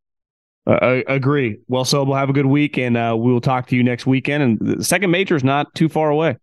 [0.66, 1.58] I agree.
[1.68, 4.06] Well, so we'll have a good week, and uh, we will talk to you next
[4.06, 4.44] weekend.
[4.44, 6.38] And the second major is not too far away.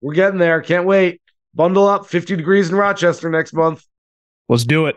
[0.00, 0.60] We're getting there.
[0.60, 1.20] Can't wait.
[1.54, 2.06] Bundle up.
[2.06, 3.84] 50 degrees in Rochester next month.
[4.48, 4.96] Let's do it.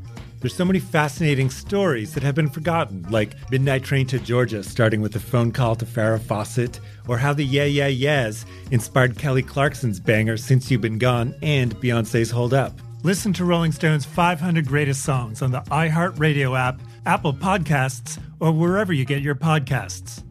[0.41, 4.99] There's so many fascinating stories that have been forgotten, like Midnight Train to Georgia, starting
[4.99, 9.43] with a phone call to Farrah Fawcett, or how the Yeah Yeah Yeahs inspired Kelly
[9.43, 12.73] Clarkson's banger Since You've Been Gone and Beyonce's Hold Up.
[13.03, 18.91] Listen to Rolling Stone's 500 Greatest Songs on the iHeartRadio app, Apple Podcasts, or wherever
[18.91, 20.23] you get your podcasts.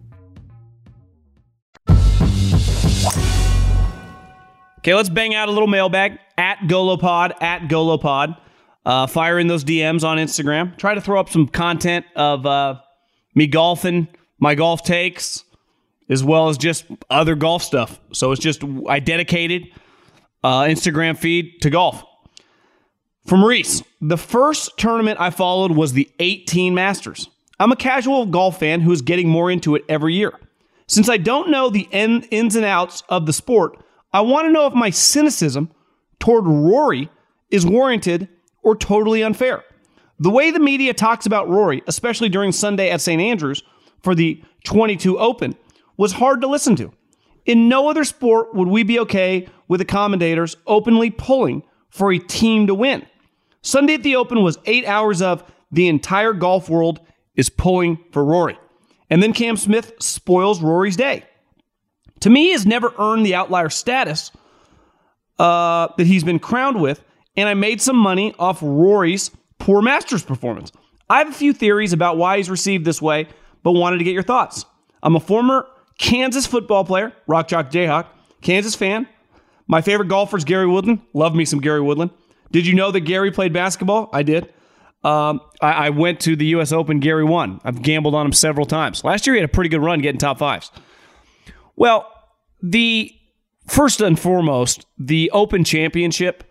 [4.78, 8.36] Okay, let's bang out a little mailbag at GoLowPod, at GoLowPod.
[8.84, 10.76] Uh, fire in those DMs on Instagram.
[10.78, 12.80] Try to throw up some content of uh,
[13.34, 14.08] me golfing,
[14.38, 15.44] my golf takes,
[16.08, 18.00] as well as just other golf stuff.
[18.12, 19.68] So it's just I dedicated
[20.42, 22.04] uh, Instagram feed to golf.
[23.26, 27.28] From Reese, the first tournament I followed was the 18 Masters.
[27.58, 30.32] I'm a casual golf fan who is getting more into it every year.
[30.86, 33.78] Since I don't know the ins and outs of the sport,
[34.12, 35.70] I want to know if my cynicism
[36.18, 37.10] toward Rory
[37.50, 38.28] is warranted
[38.62, 39.64] or totally unfair.
[40.18, 43.20] The way the media talks about Rory, especially during Sunday at St.
[43.20, 43.62] Andrews
[44.02, 45.56] for the 22 Open,
[45.96, 46.92] was hard to listen to.
[47.46, 52.18] In no other sport would we be okay with the commentators openly pulling for a
[52.18, 53.06] team to win.
[53.62, 57.00] Sunday at the Open was eight hours of the entire golf world
[57.34, 58.58] is pulling for Rory.
[59.08, 61.24] And then Cam Smith spoils Rory's day.
[62.20, 64.30] To me, has never earned the outlier status
[65.38, 67.02] uh, that he's been crowned with,
[67.40, 70.72] and I made some money off Rory's poor Masters performance.
[71.08, 73.28] I have a few theories about why he's received this way,
[73.62, 74.66] but wanted to get your thoughts.
[75.02, 75.66] I'm a former
[75.98, 78.06] Kansas football player, Rock Chalk Jayhawk,
[78.42, 79.08] Kansas fan.
[79.66, 81.00] My favorite golfer is Gary Woodland.
[81.14, 82.10] Love me some Gary Woodland.
[82.52, 84.10] Did you know that Gary played basketball?
[84.12, 84.52] I did.
[85.02, 86.72] Um, I, I, went to the U.S.
[86.72, 87.00] Open.
[87.00, 87.58] Gary won.
[87.64, 89.02] I've gambled on him several times.
[89.02, 90.70] Last year, he had a pretty good run getting top fives.
[91.74, 92.06] Well,
[92.62, 93.10] the
[93.66, 96.44] first and foremost, the Open Championship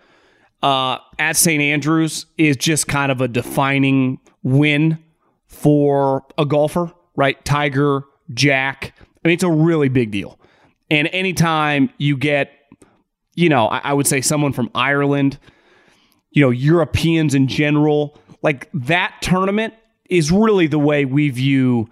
[0.62, 1.62] uh, at St.
[1.62, 4.98] Andrews is just kind of a defining win
[5.46, 7.44] for a golfer, right?
[7.46, 8.04] Tiger,
[8.34, 8.94] Jack.
[9.24, 10.40] I mean, it's a really big deal.
[10.92, 12.52] And anytime you get,
[13.36, 15.38] you know, I, I would say someone from Ireland,
[16.32, 19.74] you know, Europeans in general, like that tournament
[20.10, 21.88] is really the way we view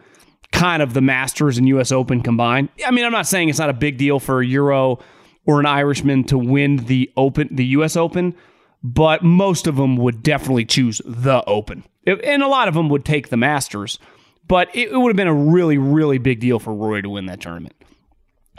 [0.52, 2.70] kind of the Masters and US Open combined.
[2.86, 5.00] I mean, I'm not saying it's not a big deal for a Euro
[5.46, 8.36] or an Irishman to win the Open, the US Open,
[8.84, 11.84] but most of them would definitely choose the Open.
[12.06, 14.00] And a lot of them would take the Masters,
[14.48, 17.42] but it would have been a really, really big deal for Roy to win that
[17.42, 17.76] tournament.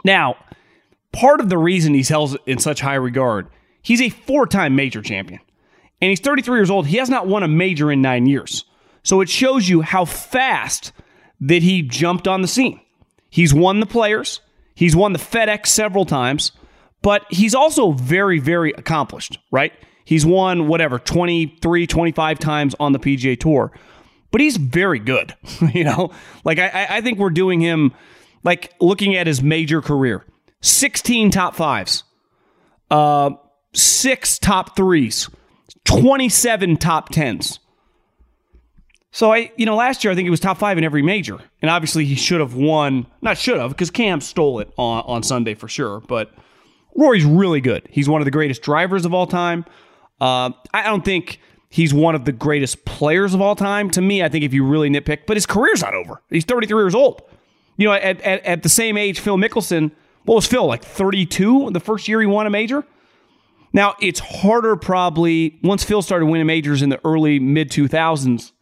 [0.05, 0.37] Now,
[1.13, 3.49] part of the reason he's held in such high regard,
[3.83, 5.41] he's a four time major champion.
[6.01, 6.87] And he's 33 years old.
[6.87, 8.65] He has not won a major in nine years.
[9.03, 10.93] So it shows you how fast
[11.41, 12.81] that he jumped on the scene.
[13.31, 14.41] He's won the players,
[14.75, 16.53] he's won the FedEx several times,
[17.03, 19.73] but he's also very, very accomplished, right?
[20.09, 23.71] He's won whatever, 23, 25 times on the PGA Tour,
[24.31, 25.35] but he's very good,
[25.75, 26.13] you know?
[26.45, 27.93] Like, I, I think we're doing him,
[28.43, 30.25] like, looking at his major career
[30.63, 32.05] 16 top fives,
[32.91, 33.33] uh,
[33.75, 35.29] six top threes,
[35.85, 37.59] 27 top tens.
[39.11, 41.39] So I, you know, last year I think he was top five in every major,
[41.61, 43.07] and obviously he should have won.
[43.21, 46.01] Not should have, because Cam stole it on on Sunday for sure.
[46.01, 46.33] But
[46.97, 47.87] Rory's really good.
[47.91, 49.67] He's one of the greatest drivers of all time.
[50.21, 51.41] Uh, I don't think
[51.71, 53.91] he's one of the greatest players of all time.
[53.91, 56.23] To me, I think if you really nitpick, but his career's not over.
[56.31, 57.23] He's 33 years old.
[57.77, 59.93] You know, at, at, at the same age, Phil Mickelson,
[60.25, 62.85] what was Phil, like 32 the first year he won a major?
[63.73, 68.53] Now, it's harder probably once Phil started winning majors in the early mid 2000s,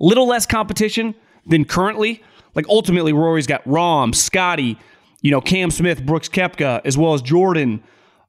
[0.00, 1.14] little less competition
[1.46, 2.22] than currently.
[2.54, 4.78] Like ultimately, Rory's got Rahm, Scotty,
[5.20, 7.82] you know, Cam Smith, Brooks Koepka, as well as Jordan.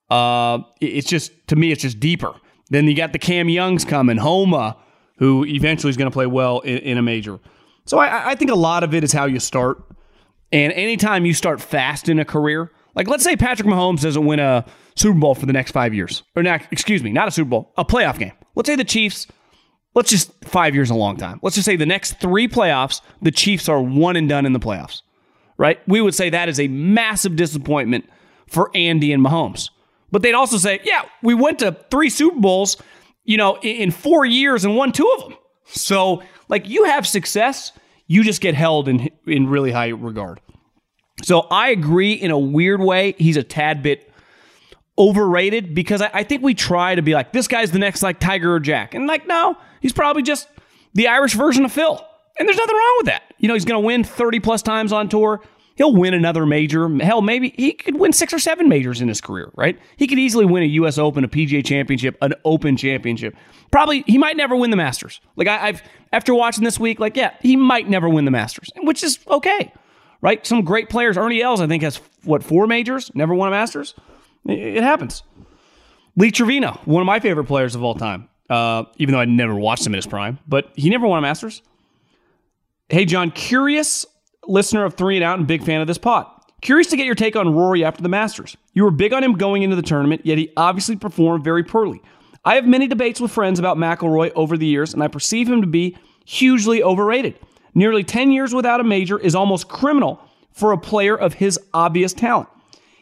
[0.10, 2.34] Uh, it's just to me, it's just deeper.
[2.70, 4.78] Then you got the Cam Youngs coming, Homa,
[5.18, 7.40] who eventually is going to play well in, in, a major.
[7.86, 9.78] So I, I think a lot of it is how you start.
[10.52, 14.40] And anytime you start fast in a career, like let's say Patrick Mahomes doesn't win
[14.40, 17.50] a Super Bowl for the next five years, or not, excuse me, not a Super
[17.50, 18.34] Bowl, a playoff game.
[18.56, 19.28] Let's say the Chiefs.
[19.94, 21.40] Let's just five years a long time.
[21.42, 24.60] Let's just say the next three playoffs, the Chiefs are one and done in the
[24.60, 25.02] playoffs,
[25.58, 25.80] right?
[25.88, 28.10] We would say that is a massive disappointment
[28.48, 29.70] for Andy and Mahomes.
[30.16, 32.78] But they'd also say, yeah, we went to three Super Bowls,
[33.26, 35.38] you know, in four years and won two of them.
[35.66, 37.74] So, like, you have success,
[38.08, 40.40] you just get held in in really high regard.
[41.24, 43.16] So I agree in a weird way.
[43.18, 44.10] He's a tad bit
[44.98, 48.22] overrated because I, I, think we try to be like, this guy's the next like
[48.22, 48.94] Tiger or Jack.
[48.94, 50.48] And like, no, he's probably just
[50.94, 52.02] the Irish version of Phil.
[52.40, 53.24] And there's nothing wrong with that.
[53.38, 55.42] You know, he's going to win 30 plus times on tour.
[55.76, 56.88] He'll win another major.
[57.00, 59.78] Hell, maybe he could win six or seven majors in his career, right?
[59.98, 60.98] He could easily win a U.S.
[60.98, 63.36] Open, a PGA Championship, an Open Championship.
[63.72, 65.20] Probably he might never win the Masters.
[65.36, 68.70] Like I, have after watching this week, like yeah, he might never win the Masters,
[68.78, 69.74] which is okay,
[70.22, 70.46] right?
[70.48, 71.18] Some great players.
[71.18, 73.96] Ernie Els, I think, has what four majors, never won a Masters.
[74.48, 75.24] It, it happens.
[76.16, 79.56] Lee Trevino, one of my favorite players of all time, uh, even though I never
[79.56, 81.62] watched him in his prime, but he never won a Masters.
[82.88, 84.06] Hey, John, curious
[84.48, 86.32] listener of Three and Out and big fan of this pot.
[86.62, 88.58] Curious to get your take on Rory after the Masters.
[88.74, 92.02] You were big on him going into the tournament, yet he obviously performed very poorly.
[92.44, 95.62] I have many debates with friends about McIlroy over the years, and I perceive him
[95.62, 97.40] to be hugely overrated.
[97.74, 100.20] Nearly 10 years without a major is almost criminal
[100.52, 102.50] for a player of his obvious talent.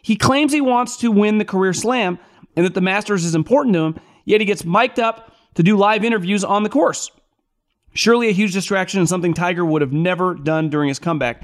[0.02, 2.20] He claims he wants to win the career slam
[2.56, 5.78] and that the Masters is important to him, yet he gets mic'd up to do
[5.78, 7.12] live interviews on the course.
[7.94, 11.44] Surely a huge distraction and something Tiger would have never done during his comeback.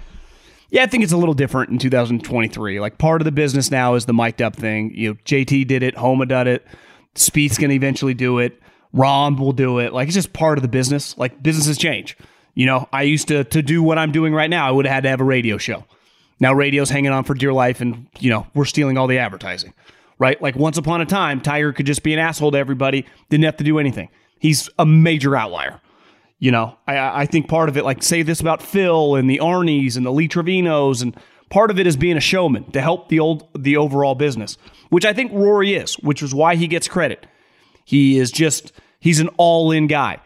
[0.72, 2.80] Yeah, I think it's a little different in 2023.
[2.80, 4.92] Like part of the business now is the mic'd up thing.
[4.94, 6.68] You know, JT did it, Homa did it,
[7.16, 8.62] Spieth's to eventually do it,
[8.94, 9.94] Rahm will do it.
[9.94, 11.18] Like it's just part of the business.
[11.18, 12.18] Like businesses change.
[12.56, 14.68] You know, I used to to do what I'm doing right now.
[14.68, 15.86] I would have had to have a radio show.
[16.40, 19.74] Now radio's hanging on for dear life, and you know we're stealing all the advertising,
[20.18, 20.42] right?
[20.42, 23.58] Like once upon a time, Tiger could just be an asshole to everybody, didn't have
[23.58, 24.10] to do anything.
[24.40, 25.82] He's a major outlier.
[26.40, 29.40] You know, I, I think part of it, like say this about Phil and the
[29.40, 31.16] Arnies and the Lee Trevinos, and
[31.50, 34.58] part of it is being a showman to help the old the overall business,
[34.90, 37.28] which I think Rory is, which is why he gets credit.
[37.84, 40.20] He is just he's an all in guy.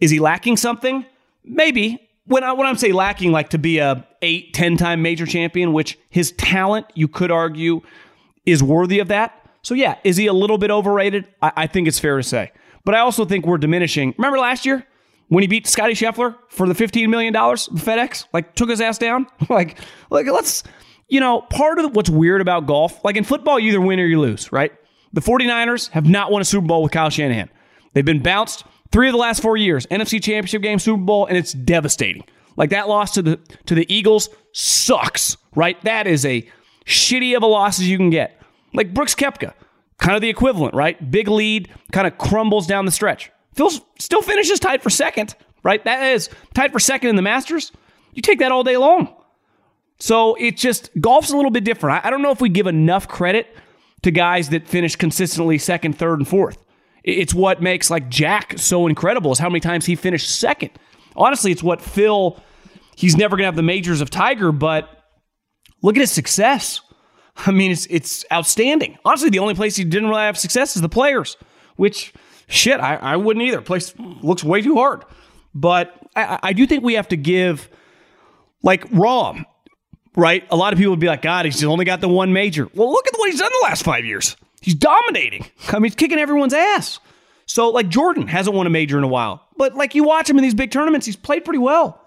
[0.00, 1.06] Is he lacking something?
[1.44, 2.06] Maybe.
[2.26, 5.72] When I when I'm say lacking, like to be a eight, 10 time major champion,
[5.72, 7.82] which his talent, you could argue,
[8.44, 9.36] is worthy of that.
[9.62, 11.28] So yeah, is he a little bit overrated?
[11.42, 12.52] I, I think it's fair to say.
[12.84, 14.14] But I also think we're diminishing.
[14.16, 14.86] Remember last year?
[15.30, 19.28] When he beat Scotty Scheffler for the $15 million FedEx, like took his ass down.
[19.48, 19.78] like,
[20.10, 20.64] like let's,
[21.08, 24.04] you know, part of what's weird about golf, like in football, you either win or
[24.04, 24.72] you lose, right?
[25.12, 27.48] The 49ers have not won a Super Bowl with Kyle Shanahan.
[27.94, 31.38] They've been bounced three of the last four years, NFC Championship game, Super Bowl, and
[31.38, 32.24] it's devastating.
[32.56, 35.80] Like that loss to the to the Eagles sucks, right?
[35.84, 36.46] That is a
[36.86, 38.42] shitty of a loss as you can get.
[38.74, 39.54] Like Brooks Koepka,
[39.98, 41.10] kind of the equivalent, right?
[41.10, 43.30] Big lead, kind of crumbles down the stretch.
[43.54, 45.82] Phil still finishes tied for second, right?
[45.84, 47.72] That is tied for second in the Masters.
[48.12, 49.14] You take that all day long.
[49.98, 52.04] So it's just golf's a little bit different.
[52.04, 53.54] I don't know if we give enough credit
[54.02, 56.64] to guys that finish consistently second, third, and fourth.
[57.04, 60.70] It's what makes like Jack so incredible is how many times he finished second.
[61.16, 62.40] Honestly, it's what Phil.
[62.96, 64.88] He's never going to have the majors of Tiger, but
[65.82, 66.80] look at his success.
[67.36, 68.98] I mean, it's it's outstanding.
[69.04, 71.36] Honestly, the only place he didn't really have success is the players,
[71.76, 72.12] which
[72.50, 73.62] shit, I, I wouldn't either.
[73.62, 75.04] Place looks way too hard.
[75.54, 77.68] But I, I do think we have to give,
[78.62, 79.44] like, Rahm,
[80.16, 80.46] right?
[80.50, 82.68] A lot of people would be like, God, he's only got the one major.
[82.74, 84.36] Well, look at what he's done the last five years.
[84.60, 85.46] He's dominating.
[85.68, 87.00] I mean, he's kicking everyone's ass.
[87.46, 89.46] So, like, Jordan hasn't won a major in a while.
[89.56, 92.00] But, like, you watch him in these big tournaments, he's played pretty well.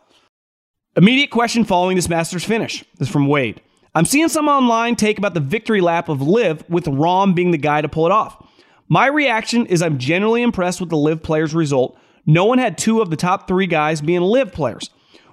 [0.95, 2.85] Immediate question following this Masters finish.
[2.97, 3.59] This is from Wade.
[3.95, 7.57] I'm seeing some online take about the victory lap of LIV with Rahm being the
[7.57, 8.43] guy to pull it off.
[8.87, 11.97] My reaction is I'm generally impressed with the LIV players' result.
[12.25, 14.89] No one had two of the top three guys being LIV players.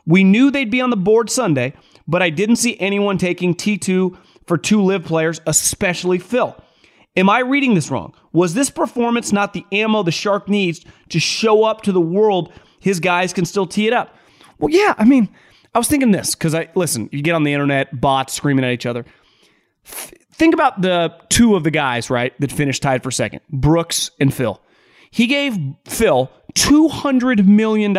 [0.06, 1.74] We knew they'd be on the board Sunday,
[2.06, 6.56] but I didn't see anyone taking T2 for two LIV players, especially Phil.
[7.16, 8.14] Am I reading this wrong?
[8.32, 12.52] Was this performance not the ammo the Shark needs to show up to the world
[12.78, 14.16] his guys can still tee it up?
[14.58, 15.28] Well, yeah, I mean,
[15.74, 18.72] I was thinking this because I listen, you get on the internet, bots screaming at
[18.72, 19.04] each other.
[20.40, 24.32] Think about the two of the guys, right, that finished tied for second Brooks and
[24.32, 24.58] Phil.
[25.10, 27.94] He gave Phil $200 million.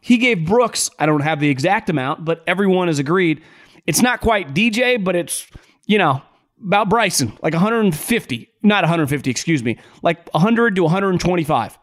[0.00, 3.42] He gave Brooks, I don't have the exact amount, but everyone has agreed
[3.86, 5.48] it's not quite DJ, but it's,
[5.86, 6.22] you know,
[6.64, 11.78] about Bryson, like 150, not 150, excuse me, like 100 to 125.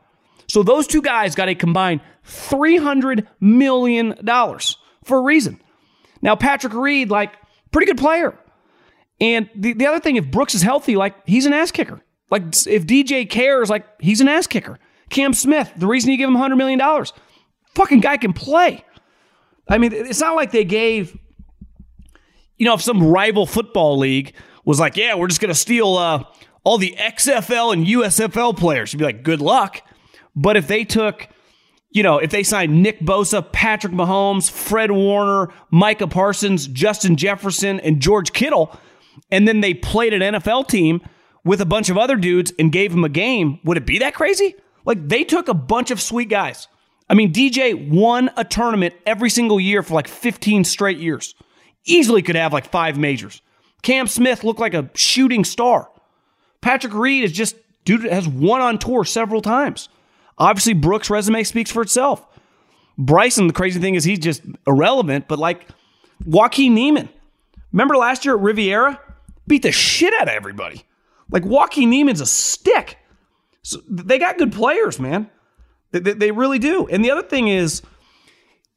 [0.47, 4.15] So those two guys got a combined $300 million
[5.03, 5.59] for a reason.
[6.21, 7.34] Now, Patrick Reed, like,
[7.71, 8.38] pretty good player.
[9.20, 12.01] And the, the other thing, if Brooks is healthy, like, he's an ass kicker.
[12.30, 14.78] Like, if DJ cares, like, he's an ass kicker.
[15.09, 16.80] Cam Smith, the reason you give him $100 million,
[17.76, 18.84] fucking guy can play.
[19.68, 21.18] I mean, it's not like they gave,
[22.57, 25.95] you know, if some rival football league was like, yeah, we're just going to steal
[25.95, 26.24] uh,
[26.63, 29.82] all the XFL and USFL players, you'd be like, good luck.
[30.36, 31.28] But if they took,
[31.91, 37.80] you know, if they signed Nick Bosa, Patrick Mahomes, Fred Warner, Micah Parsons, Justin Jefferson,
[37.80, 38.78] and George Kittle,
[39.32, 41.01] and then they played an NFL team
[41.43, 44.15] with a bunch of other dudes and gave them a game, would it be that
[44.15, 44.55] crazy?
[44.86, 46.67] Like they took a bunch of sweet guys.
[47.09, 51.36] I mean, DJ won a tournament every single year for like 15 straight years.
[51.86, 53.41] Easily could have like five majors.
[53.84, 55.89] Cam Smith looked like a shooting star.
[56.61, 59.89] Patrick Reed is just dude has won on tour several times.
[60.38, 62.26] Obviously, Brooks' resume speaks for itself.
[62.97, 65.67] Bryson, the crazy thing is he's just irrelevant, but like
[66.26, 67.09] Joaquin Niemann.
[67.71, 68.99] Remember last year at Riviera?
[69.47, 70.83] Beat the shit out of everybody.
[71.29, 72.97] Like Joaquin Niemann's a stick.
[73.61, 75.29] So they got good players, man.
[75.91, 76.87] They, they, they really do.
[76.87, 77.81] And the other thing is,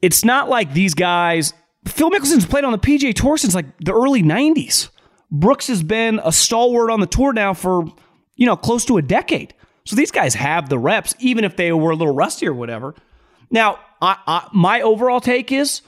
[0.00, 1.52] it's not like these guys.
[1.86, 4.88] Phil Mickelson's played on the PGA Tour since like the early 90s.
[5.30, 7.84] Brooks has been a stalwart on the tour now for,
[8.36, 9.54] you know, close to a decade.
[9.84, 12.94] So these guys have the reps, even if they were a little rusty or whatever.
[13.50, 15.82] Now, I, I, my overall take is,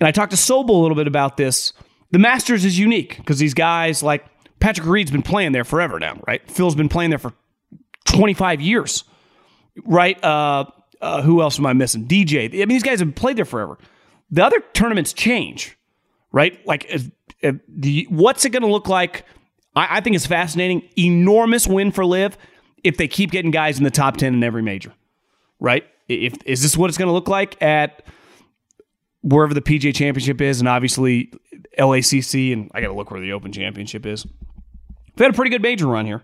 [0.00, 1.72] and I talked to Sobel a little bit about this,
[2.16, 4.24] the Masters is unique because these guys like
[4.58, 6.40] Patrick Reed's been playing there forever now, right?
[6.50, 7.34] Phil's been playing there for
[8.06, 9.04] 25 years,
[9.84, 10.24] right?
[10.24, 10.64] Uh,
[11.02, 12.08] uh, who else am I missing?
[12.08, 12.46] DJ.
[12.46, 13.76] I mean, these guys have played there forever.
[14.30, 15.76] The other tournaments change,
[16.32, 16.58] right?
[16.66, 17.10] Like, if,
[17.42, 19.26] if the, what's it going to look like?
[19.74, 20.88] I, I think it's fascinating.
[20.96, 22.38] Enormous win for LIV
[22.82, 24.94] if they keep getting guys in the top 10 in every major,
[25.60, 25.84] right?
[26.08, 28.06] If Is this what it's going to look like at
[29.26, 31.32] wherever the PGA Championship is, and obviously
[31.78, 34.24] LACC, and I got to look where the Open Championship is.
[34.24, 36.22] We've had a pretty good major run here.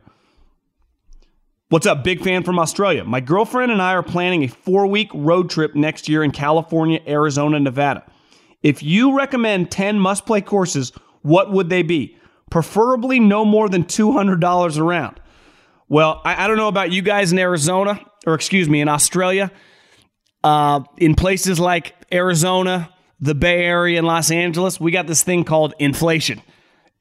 [1.68, 3.02] What's up, big fan from Australia?
[3.02, 7.00] My girlfriend and I are planning a four week road trip next year in California,
[7.06, 8.04] Arizona, Nevada.
[8.62, 10.92] If you recommend 10 must play courses,
[11.22, 12.16] what would they be?
[12.50, 15.18] Preferably no more than $200 a round.
[15.88, 19.50] Well, I, I don't know about you guys in Arizona, or excuse me, in Australia.
[20.44, 22.91] Uh, in places like Arizona,
[23.22, 26.42] the Bay Area, and Los Angeles, we got this thing called inflation.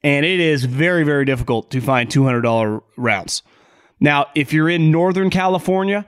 [0.04, 3.42] And it is very, very difficult to find $200 rounds.
[3.98, 6.06] Now, if you're in Northern California,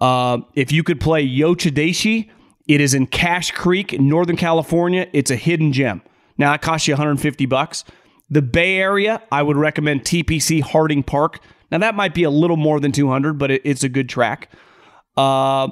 [0.00, 2.30] uh, if you could play Yo Chideishi,
[2.68, 5.08] it is in Cache Creek in Northern California.
[5.12, 6.00] It's a hidden gem.
[6.38, 7.84] Now, it costs you 150 bucks.
[8.30, 11.40] The Bay Area, I would recommend TPC Harding Park.
[11.72, 14.48] Now, that might be a little more than 200, but it, it's a good track.
[15.16, 15.68] Uh,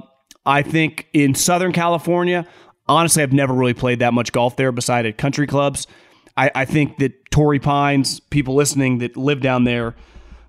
[0.47, 2.47] I think in Southern California,
[2.87, 5.87] honestly, I've never really played that much golf there beside at country clubs.
[6.37, 9.95] I, I think that Torrey Pines, people listening that live down there,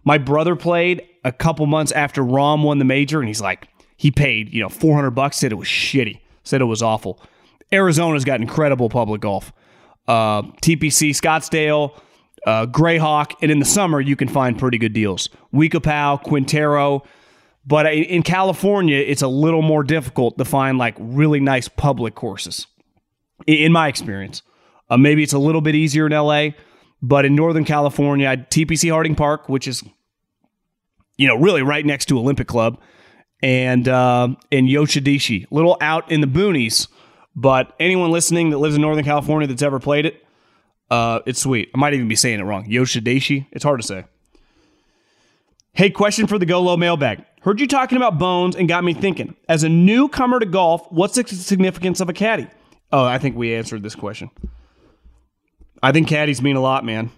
[0.04, 3.68] my brother played a couple months after Rahm won the major, and he's like,
[3.98, 7.20] he paid, you know, 400 bucks, said it was shitty, said it was awful.
[7.72, 9.52] Arizona's got incredible public golf.
[10.08, 11.98] Uh, TPC Scottsdale,
[12.46, 15.30] uh, Grayhawk, and in the summer, you can find pretty good deals.
[15.52, 17.04] We-Ko-Pa, Quintero.
[17.66, 22.68] But in California, it's a little more difficult to find like really nice public courses,
[23.48, 24.44] in my experience.
[24.90, 26.50] Uh, maybe it's a little bit easier in LA,
[27.02, 29.84] but in Northern California, I, TPC Harding Park, which is
[31.18, 32.80] you know really right next to Olympic Club,
[33.42, 36.88] and uh, and Chideishi, little out in the boonies.
[37.36, 40.24] But anyone listening that lives in Northern California that's ever played it,
[40.90, 41.70] uh, it's sweet.
[41.74, 42.66] I might even be saying it wrong.
[42.70, 43.48] Yo Chideishi.
[43.52, 44.06] It's hard to say.
[45.74, 47.26] Hey, question for the Go Low mailbag.
[47.46, 49.36] Heard you talking about bones and got me thinking.
[49.48, 52.48] As a newcomer to golf, what's the significance of a caddy?
[52.92, 54.32] Oh, I think we answered this question.
[55.84, 57.12] I think caddies mean a lot, man.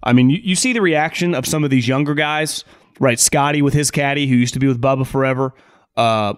[0.00, 2.64] I mean, you, you see the reaction of some of these younger guys,
[3.00, 3.18] right?
[3.18, 5.52] Scotty with his caddy, who used to be with Bubba forever.
[5.96, 6.34] Uh,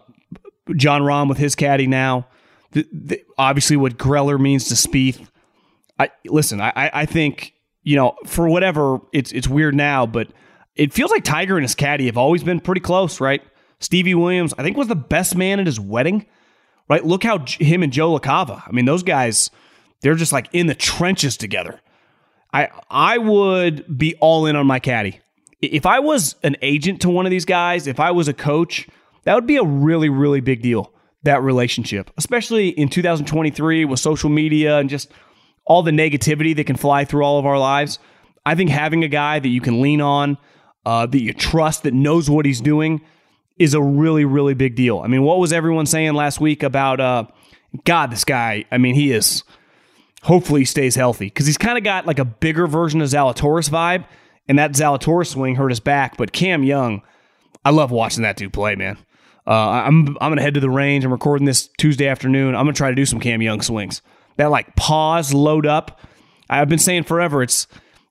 [0.75, 2.27] Jon Rahm with his caddy now.
[2.73, 5.29] The, the, obviously, what Greller means to Spieth.
[5.99, 6.63] I listen.
[6.63, 10.29] I, I think you know for whatever it's it's weird now, but
[10.77, 13.43] it feels like Tiger and his caddy have always been pretty close, right?
[13.81, 16.27] Stevie Williams, I think, was the best man at his wedding,
[16.89, 17.05] right?
[17.05, 18.63] Look how him and Joe LaCava.
[18.67, 19.51] I mean, those guys,
[20.01, 21.81] they're just like in the trenches together.
[22.53, 25.21] I I would be all in on my caddy.
[25.61, 28.89] If I was an agent to one of these guys, if I was a coach,
[29.25, 30.93] that would be a really really big deal.
[31.25, 35.11] That relationship, especially in 2023 with social media and just
[35.65, 37.99] all the negativity that can fly through all of our lives.
[38.45, 40.37] I think having a guy that you can lean on,
[40.87, 43.01] uh, that you trust, that knows what he's doing,
[43.59, 45.01] is a really, really big deal.
[45.01, 47.25] I mean, what was everyone saying last week about, uh,
[47.85, 48.65] God, this guy?
[48.71, 49.45] I mean, he is,
[50.23, 53.71] hopefully, he stays healthy because he's kind of got like a bigger version of Zalatoris
[53.71, 54.05] vibe,
[54.49, 56.17] and that Zalatoris swing hurt his back.
[56.17, 57.03] But Cam Young,
[57.65, 58.99] I love watching that dude play, man.
[59.47, 59.53] Uh,
[59.87, 61.05] I'm I'm gonna head to the range.
[61.05, 62.55] I'm recording this Tuesday afternoon.
[62.55, 64.01] I'm gonna try to do some Cam Young swings.
[64.37, 66.01] That like pause, load up.
[66.49, 67.43] I've been saying forever.
[67.43, 67.67] It's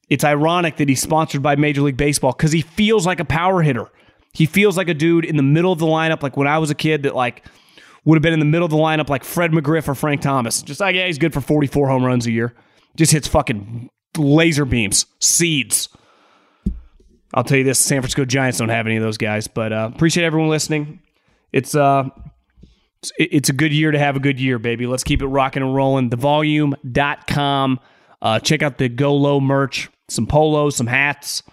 [0.10, 3.62] it's ironic that he's sponsored by Major League Baseball because he feels like a power
[3.62, 3.90] hitter.
[4.34, 6.72] He feels like a dude in the middle of the lineup, like when I was
[6.72, 7.46] a kid, that like
[8.06, 10.62] would have been in the middle of the lineup, like Fred McGriff or Frank Thomas.
[10.62, 12.54] Just like yeah, he's good for 44 home runs a year.
[12.96, 15.90] Just hits fucking laser beams, seeds.
[17.34, 19.48] I'll tell you this: San Francisco Giants don't have any of those guys.
[19.48, 21.00] But uh, appreciate everyone listening.
[21.52, 22.10] It's uh,
[23.18, 24.88] it's a good year to have a good year, baby.
[24.88, 26.10] Let's keep it rocking and rolling.
[26.10, 27.80] Thevolume.com.
[28.24, 31.44] Uh, check out the Go Low merch, some polos, some hats,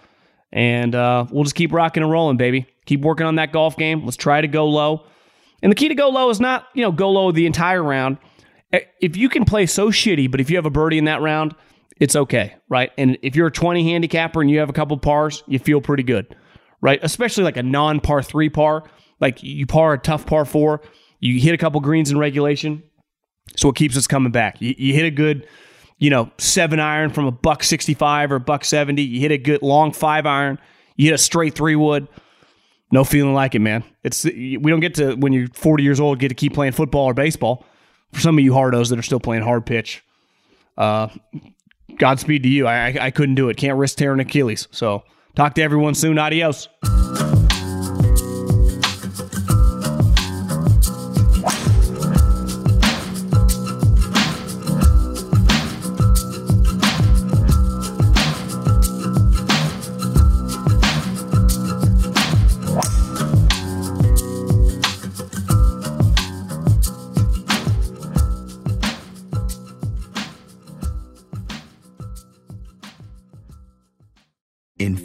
[0.51, 2.65] and uh, we'll just keep rocking and rolling, baby.
[2.87, 4.03] Keep working on that golf game.
[4.05, 5.05] Let's try to go low.
[5.61, 8.17] And the key to go low is not, you know, go low the entire round.
[8.71, 11.53] If you can play so shitty, but if you have a birdie in that round,
[11.99, 12.91] it's okay, right?
[12.97, 16.03] And if you're a 20 handicapper and you have a couple pars, you feel pretty
[16.03, 16.35] good,
[16.81, 16.99] right?
[17.03, 18.85] Especially like a non par three par
[19.21, 20.81] like you par a tough par four,
[21.19, 22.83] you hit a couple greens in regulation.
[23.55, 24.59] So it keeps us coming back.
[24.59, 25.47] You, you hit a good,
[26.01, 29.03] you know, seven iron from a buck 65 or buck 70.
[29.03, 30.57] You hit a good long five iron.
[30.95, 32.07] You hit a straight three wood.
[32.91, 33.83] No feeling like it, man.
[34.03, 37.05] It's we don't get to when you're 40 years old get to keep playing football
[37.05, 37.65] or baseball.
[38.13, 40.03] For some of you hardos that are still playing hard pitch,
[40.75, 41.07] uh,
[41.97, 42.65] Godspeed to you.
[42.67, 43.57] I, I, I couldn't do it.
[43.57, 44.67] Can't risk tearing Achilles.
[44.71, 45.03] So
[45.35, 46.17] talk to everyone soon.
[46.17, 46.67] Adios.